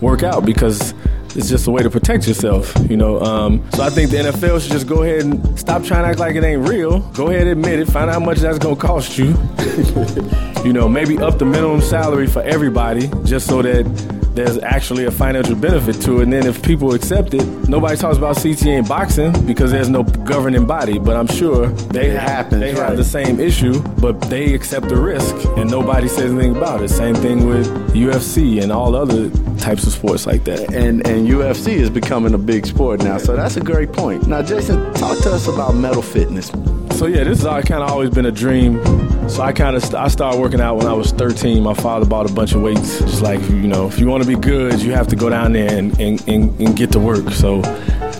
[0.00, 0.94] work out because
[1.36, 3.20] it's just a way to protect yourself, you know.
[3.20, 6.18] Um, so I think the NFL should just go ahead and stop trying to act
[6.18, 7.00] like it ain't real.
[7.10, 7.86] Go ahead and admit it.
[7.86, 9.26] Find out how much that's gonna cost you.
[10.64, 15.10] you know, maybe up the minimum salary for everybody, just so that there's actually a
[15.10, 16.22] financial benefit to it.
[16.24, 20.02] And then if people accept it, nobody talks about CTE in boxing because there's no
[20.02, 20.98] governing body.
[20.98, 22.88] But I'm sure they it have, happens, they right.
[22.88, 26.88] have the same issue, but they accept the risk, and nobody says anything about it.
[26.88, 29.28] Same thing with UFC and all other
[29.58, 30.72] types of sports like that.
[30.72, 34.26] And and UFC is becoming a big sport now, so that's a great point.
[34.26, 36.50] Now, Jason, talk to us about mental fitness.
[36.98, 38.80] So yeah, this has kind of always been a dream.
[39.28, 41.62] So I kind of I started working out when I was 13.
[41.62, 42.98] My father bought a bunch of weights.
[43.00, 45.52] Just like you know, if you want to be good, you have to go down
[45.52, 47.30] there and, and, and, and get to work.
[47.30, 47.62] So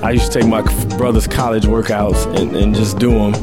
[0.03, 0.62] I used to take my
[0.96, 3.34] brother's college workouts and, and just do them.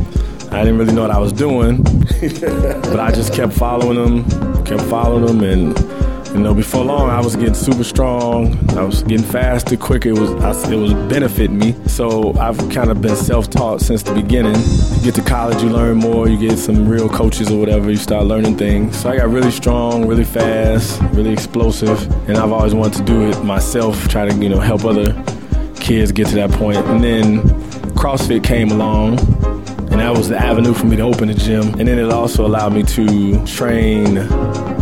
[0.52, 4.84] I didn't really know what I was doing, but I just kept following them, kept
[4.84, 5.97] following them, and
[6.38, 8.58] you know, before long, I was getting super strong.
[8.78, 10.10] I was getting faster, quicker.
[10.10, 11.76] It was I, it was benefiting me.
[11.88, 14.56] So I've kind of been self-taught since the beginning.
[14.56, 16.30] You get to college, you learn more.
[16.30, 17.90] You get some real coaches or whatever.
[17.90, 18.98] You start learning things.
[19.00, 23.30] So I got really strong, really fast, really explosive, and I've always wanted to do
[23.32, 24.08] it myself.
[24.08, 25.12] Try to you know help other
[25.80, 26.78] kids get to that point.
[26.78, 27.42] And then
[27.96, 29.18] CrossFit came along.
[29.90, 31.70] And that was the avenue for me to open a gym.
[31.80, 34.18] And then it also allowed me to train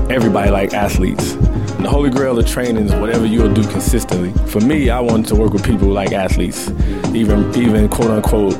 [0.09, 1.33] everybody like athletes.
[1.33, 4.31] The holy grail of training is whatever you'll do consistently.
[4.49, 6.69] For me, I wanted to work with people like athletes,
[7.13, 8.55] even even quote unquote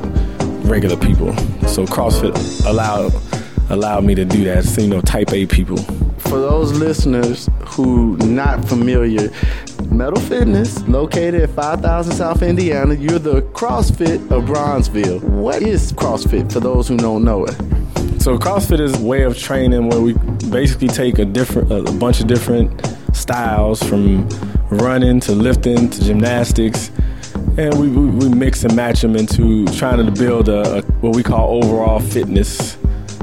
[0.66, 1.36] regular people.
[1.66, 3.12] So CrossFit allowed
[3.70, 4.64] allowed me to do that.
[4.64, 5.76] So, you know, type A people.
[6.18, 9.30] For those listeners who not familiar,
[9.90, 15.22] Mettle Fitness, located at 5000 South Indiana, you're the CrossFit of Bronzeville.
[15.22, 17.54] What is CrossFit for those who don't know it?
[18.18, 20.14] So CrossFit is a way of training where we
[20.50, 24.28] basically take a different, a bunch of different styles from
[24.70, 26.90] running to lifting to gymnastics,
[27.56, 31.22] and we, we, mix and match them into trying to build a, a, what we
[31.22, 32.76] call overall fitness.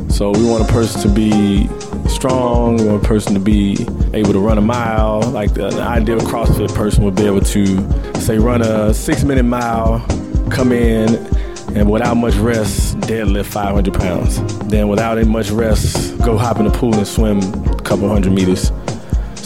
[0.10, 1.68] So we want a person to be
[2.08, 2.78] strong.
[2.78, 5.22] We want a person to be able to run a mile.
[5.22, 10.00] Like the ideal CrossFit person would be able to say run a six-minute mile,
[10.50, 11.33] come in
[11.76, 14.58] and without much rest, deadlift 500 pounds.
[14.68, 18.72] Then without much rest, go hop in the pool and swim a couple hundred meters.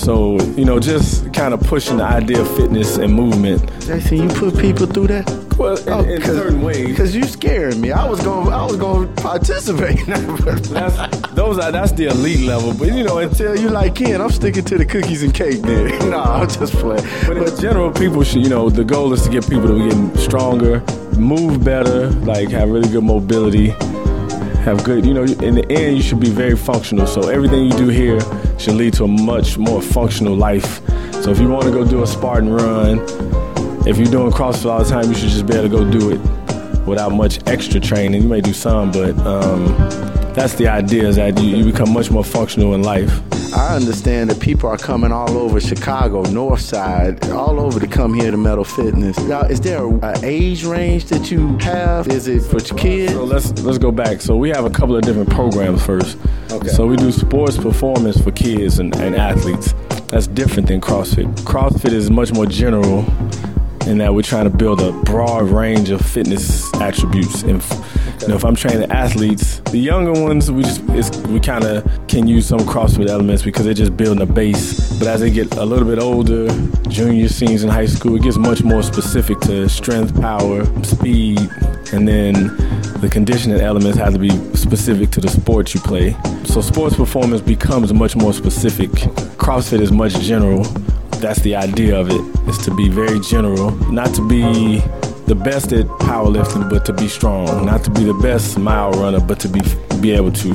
[0.07, 3.61] So, you know, just kind of pushing the idea of fitness and movement.
[3.81, 5.29] Jason, you put people through that?
[5.57, 6.87] Well, in, oh, in certain ways.
[6.87, 7.91] Because you scaring me.
[7.91, 10.05] I was going, I was going to participate.
[10.07, 12.73] that's, those are that's the elite level.
[12.73, 15.61] But you know, until you like Ken, I'm sticking to the cookies and cake.
[15.61, 17.03] There, no, I'm just playing.
[17.27, 19.73] But, but in general, people should, you know, the goal is to get people to
[19.73, 20.79] be getting stronger,
[21.17, 23.71] move better, like have really good mobility,
[24.67, 27.07] have good, you know, in the end, you should be very functional.
[27.07, 28.19] So everything you do here
[28.59, 30.81] should lead to a much more functional life.
[31.23, 32.99] So if you want to go do a Spartan run,
[33.87, 36.11] if you're doing CrossFit all the time, you should just be able to go do
[36.11, 38.23] it without much extra training.
[38.23, 39.67] You may do some, but um,
[40.33, 43.21] that's the idea is that you, you become much more functional in life.
[43.53, 48.13] I understand that people are coming all over Chicago, North Side, all over to come
[48.13, 49.17] here to Mettle Fitness.
[49.19, 52.07] Now, is there an age range that you have?
[52.07, 53.13] Is it for kids?
[53.13, 54.21] So let's let's go back.
[54.21, 56.17] So we have a couple of different programs first.
[56.51, 56.67] Okay.
[56.69, 59.73] So we do sports performance for kids and, and athletes.
[60.07, 61.33] That's different than CrossFit.
[61.41, 63.05] CrossFit is much more general
[63.87, 67.43] in that we're trying to build a broad range of fitness attributes.
[67.43, 67.63] And
[68.21, 70.83] you know, if I'm training athletes, the younger ones, we just
[71.27, 74.97] we kind of can use some CrossFit elements because they're just building a base.
[74.97, 76.47] But as they get a little bit older,
[76.89, 81.39] junior, seniors in high school, it gets much more specific to strength, power, speed,
[81.93, 82.55] and then
[83.01, 86.15] the conditioning elements have to be specific to the sport you play.
[86.45, 88.89] So sports performance becomes much more specific.
[89.37, 90.63] CrossFit is much general.
[91.21, 94.81] That's the idea of it, is to be very general, not to be
[95.27, 99.19] the best at powerlifting, but to be strong, not to be the best mile runner,
[99.19, 99.59] but to be
[100.01, 100.53] be able to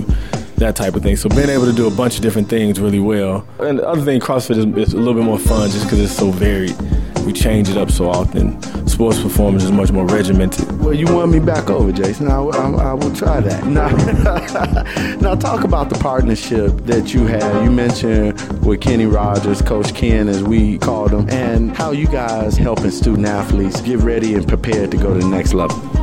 [0.57, 1.17] that type of thing.
[1.17, 3.47] So being able to do a bunch of different things really well.
[3.59, 6.13] And the other thing, CrossFit is, is a little bit more fun just because it's
[6.13, 6.77] so varied.
[7.25, 8.61] We change it up so often.
[8.89, 10.81] Sports performance is much more regimented.
[10.81, 12.29] Well, you won me back over, Jason.
[12.29, 13.63] I, I, I will try that.
[13.73, 13.89] Now,
[15.21, 17.65] now, talk about the partnership that you have.
[17.65, 22.57] You mentioned with Kenny Rogers, Coach Ken, as we called him, and how you guys
[22.57, 26.02] helping student athletes get ready and prepared to go to the next level.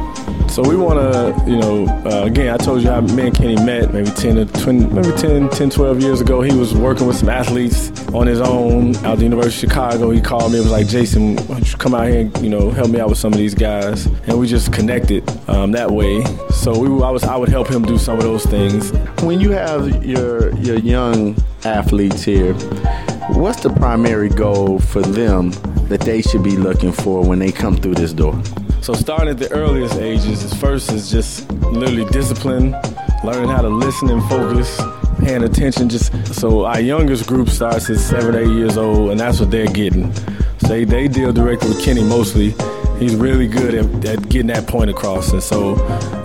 [0.49, 3.55] So we want to, you know, uh, again, I told you how me and Kenny
[3.55, 6.41] met maybe 10 to 20, maybe 10, 10, 12 years ago.
[6.41, 10.09] He was working with some athletes on his own out the University of Chicago.
[10.09, 12.49] He called me and was like, Jason, why don't you come out here and, you
[12.49, 14.07] know, help me out with some of these guys?
[14.27, 16.23] And we just connected um, that way.
[16.49, 18.91] So we, I, was, I would help him do some of those things.
[19.21, 22.53] When you have your, your young athletes here,
[23.29, 25.51] what's the primary goal for them
[25.89, 28.41] that they should be looking for when they come through this door?
[28.81, 32.71] So starting at the earliest ages, first is just literally discipline,
[33.23, 34.81] learning how to listen and focus,
[35.19, 35.89] paying attention.
[35.89, 39.67] Just so our youngest group starts at seven, eight years old, and that's what they're
[39.67, 40.13] getting.
[40.13, 42.55] So they, they deal directly with Kenny mostly.
[42.97, 45.31] He's really good at, at getting that point across.
[45.33, 45.75] And so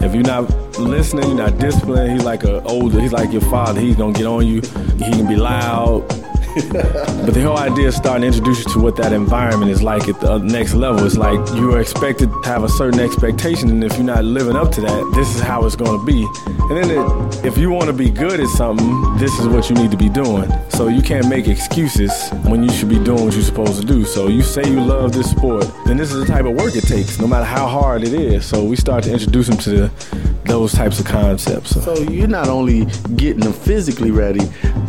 [0.01, 0.49] if you're not
[0.79, 3.81] listening, you're not disciplined, he's like a older, he's like your father.
[3.81, 4.61] He's gonna get on you.
[4.99, 6.24] He can be loud.
[6.55, 10.09] But the whole idea is starting to introduce you to what that environment is like
[10.09, 11.05] at the next level.
[11.05, 14.57] It's like you are expected to have a certain expectation, and if you're not living
[14.57, 16.27] up to that, this is how it's going to be.
[16.47, 19.75] And then it, if you want to be good at something, this is what you
[19.75, 20.51] need to be doing.
[20.71, 24.05] So you can't make excuses when you should be doing what you're supposed to do.
[24.05, 26.85] So you say you love this sport, then this is the type of work it
[26.85, 28.47] takes, no matter how hard it is.
[28.47, 31.83] So we start to introduce them to the, those types of concepts.
[31.83, 32.87] So you're not only
[33.17, 34.41] getting them physically ready,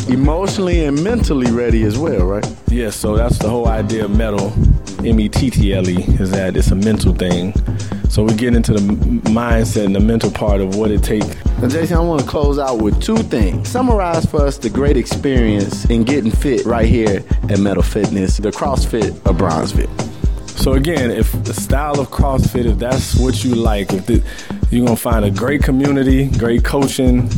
[0.10, 2.56] emotionally and mentally ready as well, right?
[2.68, 4.54] Yeah, so that's the whole idea of mettle,
[5.06, 7.54] M E T T L E, is that it's a mental thing.
[8.10, 11.28] So we get into the mindset and the mental part of what it takes.
[11.60, 13.68] Now, Jason, I want to close out with two things.
[13.68, 18.52] Summarize for us the great experience in getting fit right here at Mettle Fitness, the
[18.52, 19.90] CrossFit of Bronzeville.
[20.58, 24.24] So again, if the style of CrossFit, if that's what you like, if the,
[24.72, 27.30] you're gonna find a great community, great coaching,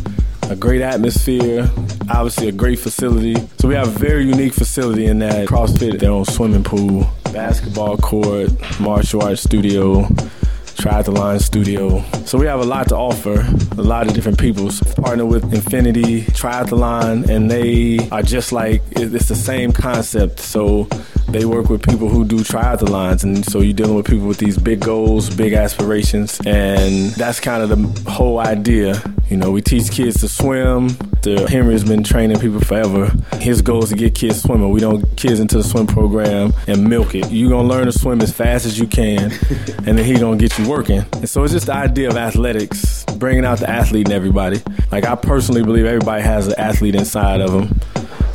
[0.50, 1.70] a great atmosphere,
[2.10, 3.34] obviously a great facility.
[3.58, 7.96] So we have a very unique facility in that CrossFit, their own swimming pool, basketball
[7.98, 8.50] court,
[8.80, 10.08] martial arts studio,
[10.78, 12.02] triathlon studio.
[12.24, 13.40] So we have a lot to offer,
[13.76, 14.70] a lot of different people.
[14.70, 20.38] So partner with Infinity Triathlon, and they are just like, it's the same concept.
[20.38, 20.88] So
[21.28, 24.56] they work with people who do triathlons, and so you're dealing with people with these
[24.56, 29.02] big goals, big aspirations, and that's kind of the whole idea.
[29.28, 30.88] You know, we teach kids to swim.
[31.20, 33.12] The Henry's been training people forever.
[33.40, 34.70] His goal is to get kids swimming.
[34.70, 37.30] We don't kids into the swim program and milk it.
[37.30, 39.32] You're gonna learn to swim as fast as you can,
[39.86, 41.04] and then he gonna get you working.
[41.14, 44.62] And so it's just the idea of athletics, bringing out the athlete in everybody.
[44.92, 47.80] Like I personally believe everybody has an athlete inside of them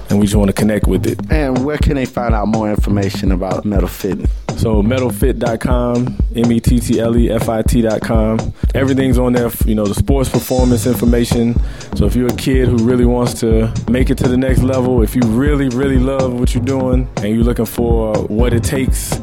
[0.09, 1.19] and we just want to connect with it.
[1.31, 4.29] And where can they find out more information about Mettle Fitness?
[4.57, 8.53] So mettlefit.com, M-E-T-T-L-E-F-I-T.com.
[8.75, 11.55] Everything's on there, you know, the sports performance information.
[11.95, 15.01] So if you're a kid who really wants to make it to the next level,
[15.01, 19.19] if you really, really love what you're doing and you're looking for what it takes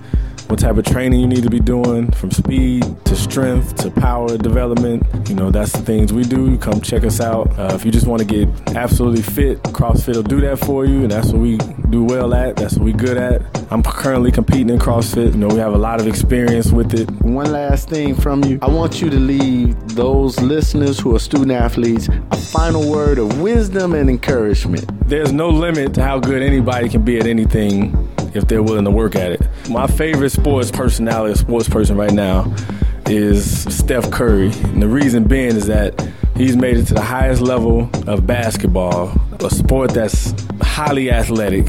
[0.51, 4.37] what type of training you need to be doing from speed to strength to power
[4.37, 5.05] development.
[5.29, 6.59] You know, that's the things we do.
[6.59, 7.57] Come check us out.
[7.57, 11.03] Uh, if you just want to get absolutely fit, CrossFit will do that for you,
[11.03, 11.59] and that's what we
[11.91, 12.57] do well at.
[12.57, 13.43] That's what we good at.
[13.73, 15.33] I'm currently competing in CrossFit.
[15.33, 17.09] You know, we have a lot of experience with it.
[17.23, 18.59] One last thing from you.
[18.61, 23.41] I want you to leave those listeners who are student athletes a final word of
[23.41, 24.91] wisdom and encouragement.
[25.11, 28.93] There's no limit to how good anybody can be at anything if they're willing to
[28.93, 29.41] work at it.
[29.69, 32.55] My favorite sports personality, sports person right now,
[33.07, 34.53] is Steph Curry.
[34.53, 36.01] And the reason being is that
[36.37, 39.13] he's made it to the highest level of basketball,
[39.45, 40.33] a sport that's
[40.63, 41.67] highly athletic,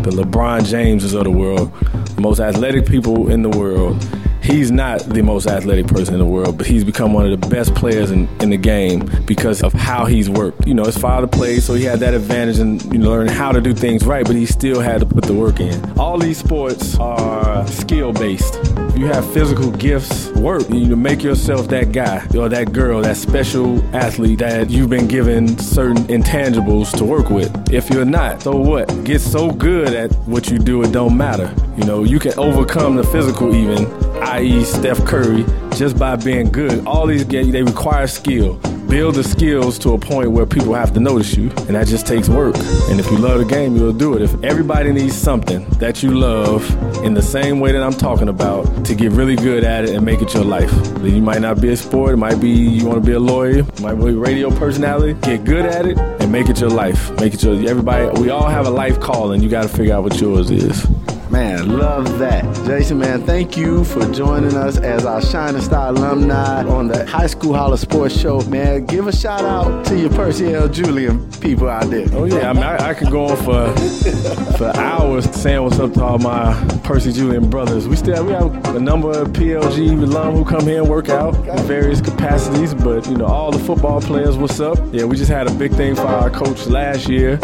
[0.00, 1.70] the LeBron Jameses of the world,
[2.14, 4.02] the most athletic people in the world.
[4.48, 7.48] He's not the most athletic person in the world, but he's become one of the
[7.48, 10.66] best players in, in the game because of how he's worked.
[10.66, 13.52] You know, his father played, so he had that advantage in you know, learning how
[13.52, 15.98] to do things right, but he still had to put the work in.
[15.98, 18.54] All these sports are skill based.
[18.96, 20.62] You have physical gifts, work.
[20.70, 25.58] You make yourself that guy or that girl, that special athlete that you've been given
[25.58, 27.70] certain intangibles to work with.
[27.70, 29.04] If you're not, so what?
[29.04, 31.54] Get so good at what you do, it don't matter.
[31.76, 33.84] You know, you can overcome the physical even,
[34.22, 34.64] i.e.
[34.64, 35.44] Steph Curry,
[35.76, 36.86] just by being good.
[36.86, 38.60] All these games, they require skill.
[38.88, 42.06] Build the skills to a point where people have to notice you, and that just
[42.06, 42.56] takes work.
[42.88, 44.22] And if you love the game, you'll do it.
[44.22, 46.64] If everybody needs something that you love
[47.04, 50.06] in the same way that I'm talking about to get really good at it and
[50.06, 52.86] make it your life, then you might not be a sport, it might be you
[52.86, 55.12] want to be a lawyer, it might be a radio personality.
[55.20, 57.10] Get good at it and make it your life.
[57.20, 58.18] Make it your everybody.
[58.18, 59.42] We all have a life calling.
[59.42, 60.86] You got to figure out what yours is.
[61.30, 62.42] Man, love that.
[62.64, 67.26] Jason, man, thank you for joining us as our Shining Star alumni on the High
[67.26, 68.40] School Holla Sports Show.
[68.42, 70.68] Man, give a shout out to your Percy L.
[70.68, 72.06] Julian people out there.
[72.12, 75.92] Oh yeah, I mean I, I could go on for for hours saying what's up
[75.94, 77.86] to all my Percy Julian brothers.
[77.86, 81.34] We still we have a number of PLJ alum who come here and work out
[81.46, 84.78] in various capacities, but you know all the football players, what's up?
[84.92, 87.38] Yeah, we just had a big thing for our coach last year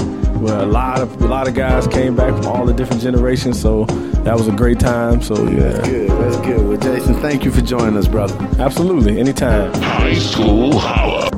[0.44, 3.60] where a lot of a lot of guys came back from all the different generations.
[3.60, 3.84] So
[4.24, 5.22] that was a great time.
[5.22, 6.10] So yeah, that's good.
[6.10, 6.68] That's good.
[6.68, 8.36] Well, Jason, thank you for joining us, brother.
[8.58, 9.72] Absolutely, anytime.
[9.74, 11.30] High School Holla.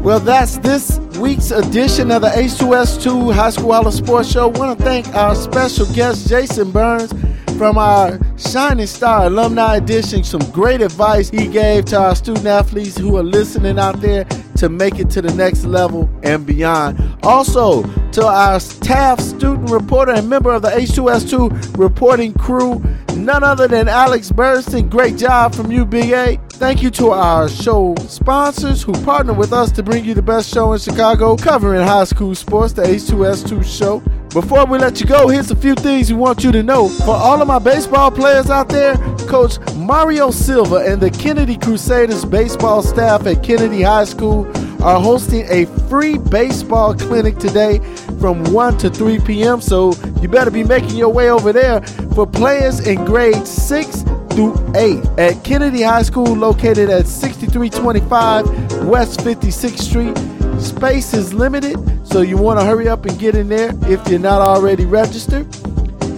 [0.00, 4.48] Well, that's this week's edition of the H2S2 High School Holla Sports Show.
[4.48, 7.12] want to thank our special guest, Jason Burns,
[7.56, 10.24] from our Shining Star Alumni Edition.
[10.24, 14.24] Some great advice he gave to our student athletes who are listening out there
[14.56, 16.98] to make it to the next level and beyond.
[17.22, 22.82] Also, to our staff, student reporter, and member of the H2S2 reporting crew,
[23.14, 24.88] none other than Alex Bernstein.
[24.88, 26.38] Great job from you, Big A.
[26.50, 30.52] Thank you to our show sponsors who partner with us to bring you the best
[30.52, 34.00] show in Chicago, covering high school sports, the H2S2 show.
[34.32, 36.88] Before we let you go, here's a few things we want you to know.
[36.88, 38.96] For all of my baseball players out there,
[39.28, 44.44] Coach Mario Silva and the Kennedy Crusaders baseball staff at Kennedy High School
[44.82, 47.78] are hosting a free baseball clinic today
[48.20, 49.60] from 1 to 3 p.m.
[49.60, 51.80] So you better be making your way over there
[52.14, 54.02] for players in grades 6
[54.32, 60.18] through 8 at Kennedy High School located at 6325 West 56th Street.
[60.60, 61.76] Space is limited,
[62.06, 65.46] so you want to hurry up and get in there if you're not already registered.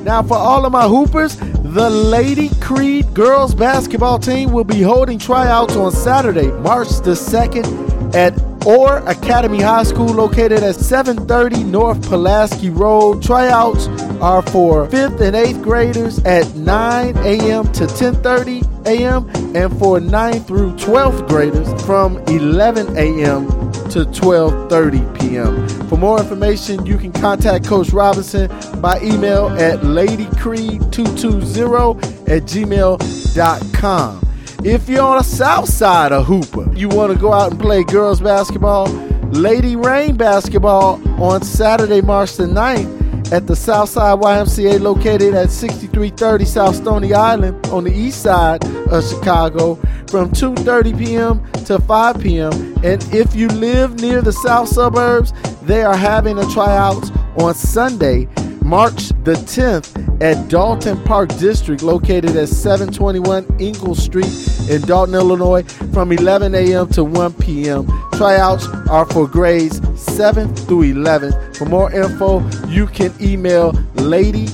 [0.05, 5.19] Now, for all of my hoopers, the Lady Creed girls basketball team will be holding
[5.19, 12.01] tryouts on Saturday, March the 2nd at Orr Academy High School located at 730 North
[12.09, 13.23] Pulaski Road.
[13.23, 13.89] Tryouts
[14.23, 17.71] are for 5th and 8th graders at 9 a.m.
[17.73, 19.29] to 10:30 a.m.
[19.55, 23.47] and for 9th through 12th graders from 11 a.m.
[23.91, 25.69] to 12:30 p.m.
[25.89, 28.51] For more information, you can contact Coach Robinson
[28.81, 34.21] by email at ladycreed220 at gmail.com.
[34.65, 37.85] If you're on the south side of Hooper, you want to go out and play
[37.85, 38.87] girls basketball,
[39.31, 46.45] Lady Reign basketball on Saturday, March the 9th at the Southside YMCA located at 6330
[46.47, 49.75] South Stony Island on the east side of Chicago
[50.09, 51.53] from 2:30 p.m.
[51.67, 52.53] to 5 p.m.
[52.83, 55.35] And if you live near the south suburbs,
[55.65, 58.29] they are having a tryouts on Sunday,
[58.63, 64.33] March the 10th at Dolton Park District located at 721 Ingle Street
[64.71, 65.63] in Dolton, Illinois
[65.93, 66.89] from 11 a.m.
[66.91, 67.87] to 1 p.m.
[68.15, 71.55] Tryouts are for grades 7 through 11.
[71.55, 74.47] For more info, you can email Lady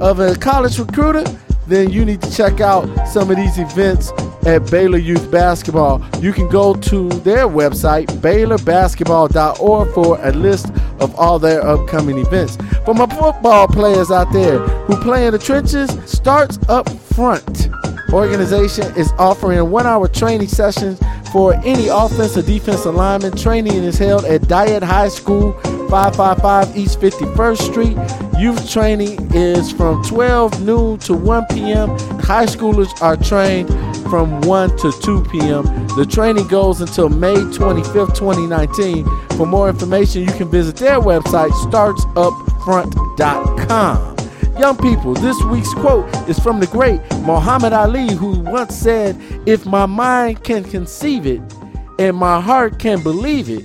[0.00, 1.24] of a college recruiter,
[1.66, 4.10] then you need to check out some of these events
[4.46, 6.02] at Baylor Youth Basketball.
[6.20, 12.56] You can go to their website, baylorbasketball.org, for a list of all their upcoming events.
[12.84, 17.68] For my football players out there who play in the trenches, starts up front.
[18.12, 20.98] Organization is offering one hour training sessions
[21.32, 23.36] for any offensive or defensive lineman.
[23.36, 25.52] Training is held at Dyett High School,
[25.90, 27.96] 555 East 51st Street.
[28.40, 31.88] Youth training is from 12 noon to 1 p.m.
[32.20, 33.68] High schoolers are trained
[34.08, 35.64] from 1 to 2 p.m.
[35.96, 39.04] The training goes until May 25th, 2019.
[39.36, 44.16] For more information, you can visit their website, startsupfront.com.
[44.60, 49.66] Young people, this week's quote is from the great Muhammad Ali, who once said, If
[49.66, 51.40] my mind can conceive it
[51.98, 53.64] and my heart can believe it,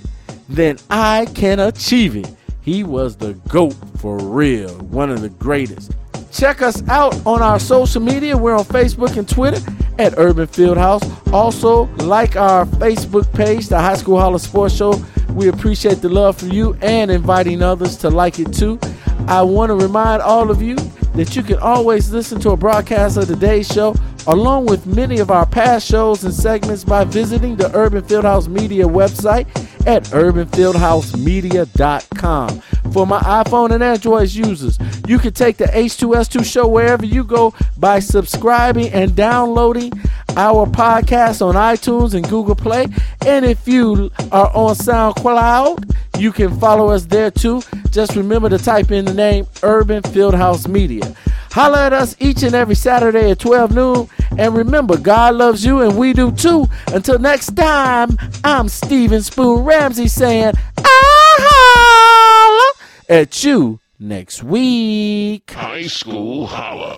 [0.50, 2.30] then I can achieve it.
[2.62, 5.91] He was the GOAT for real, one of the greatest.
[6.32, 8.36] Check us out on our social media.
[8.36, 9.62] We're on Facebook and Twitter
[9.98, 11.32] at Urban Fieldhouse.
[11.32, 15.02] Also, like our Facebook page, the High School Holla Sports Show.
[15.30, 18.80] We appreciate the love from you and inviting others to like it too.
[19.28, 20.76] I want to remind all of you
[21.14, 23.96] that you can always listen to a broadcast of today's show
[24.28, 28.86] along with many of our past shows and segments by visiting the Urban Fieldhouse Media
[28.86, 29.46] website
[29.86, 32.61] at urbanfieldhousemedia.com.
[32.91, 37.53] For my iPhone and Android users, you can take the H2S2 show wherever you go
[37.77, 39.91] by subscribing and downloading
[40.38, 42.88] our podcast on iTunes and Google Play.
[43.25, 47.61] And if you are on SoundCloud, you can follow us there too.
[47.89, 51.15] Just remember to type in the name Urban Fieldhouse Media.
[51.56, 54.10] Holler at us each and every Saturday at 12 noon.
[54.38, 56.68] And remember, God loves you and we do too.
[56.88, 62.74] Until next time, I'm Steven Spoon Ramsey saying, I holla
[63.08, 65.51] at you next week.
[65.51, 66.93] High School Holla.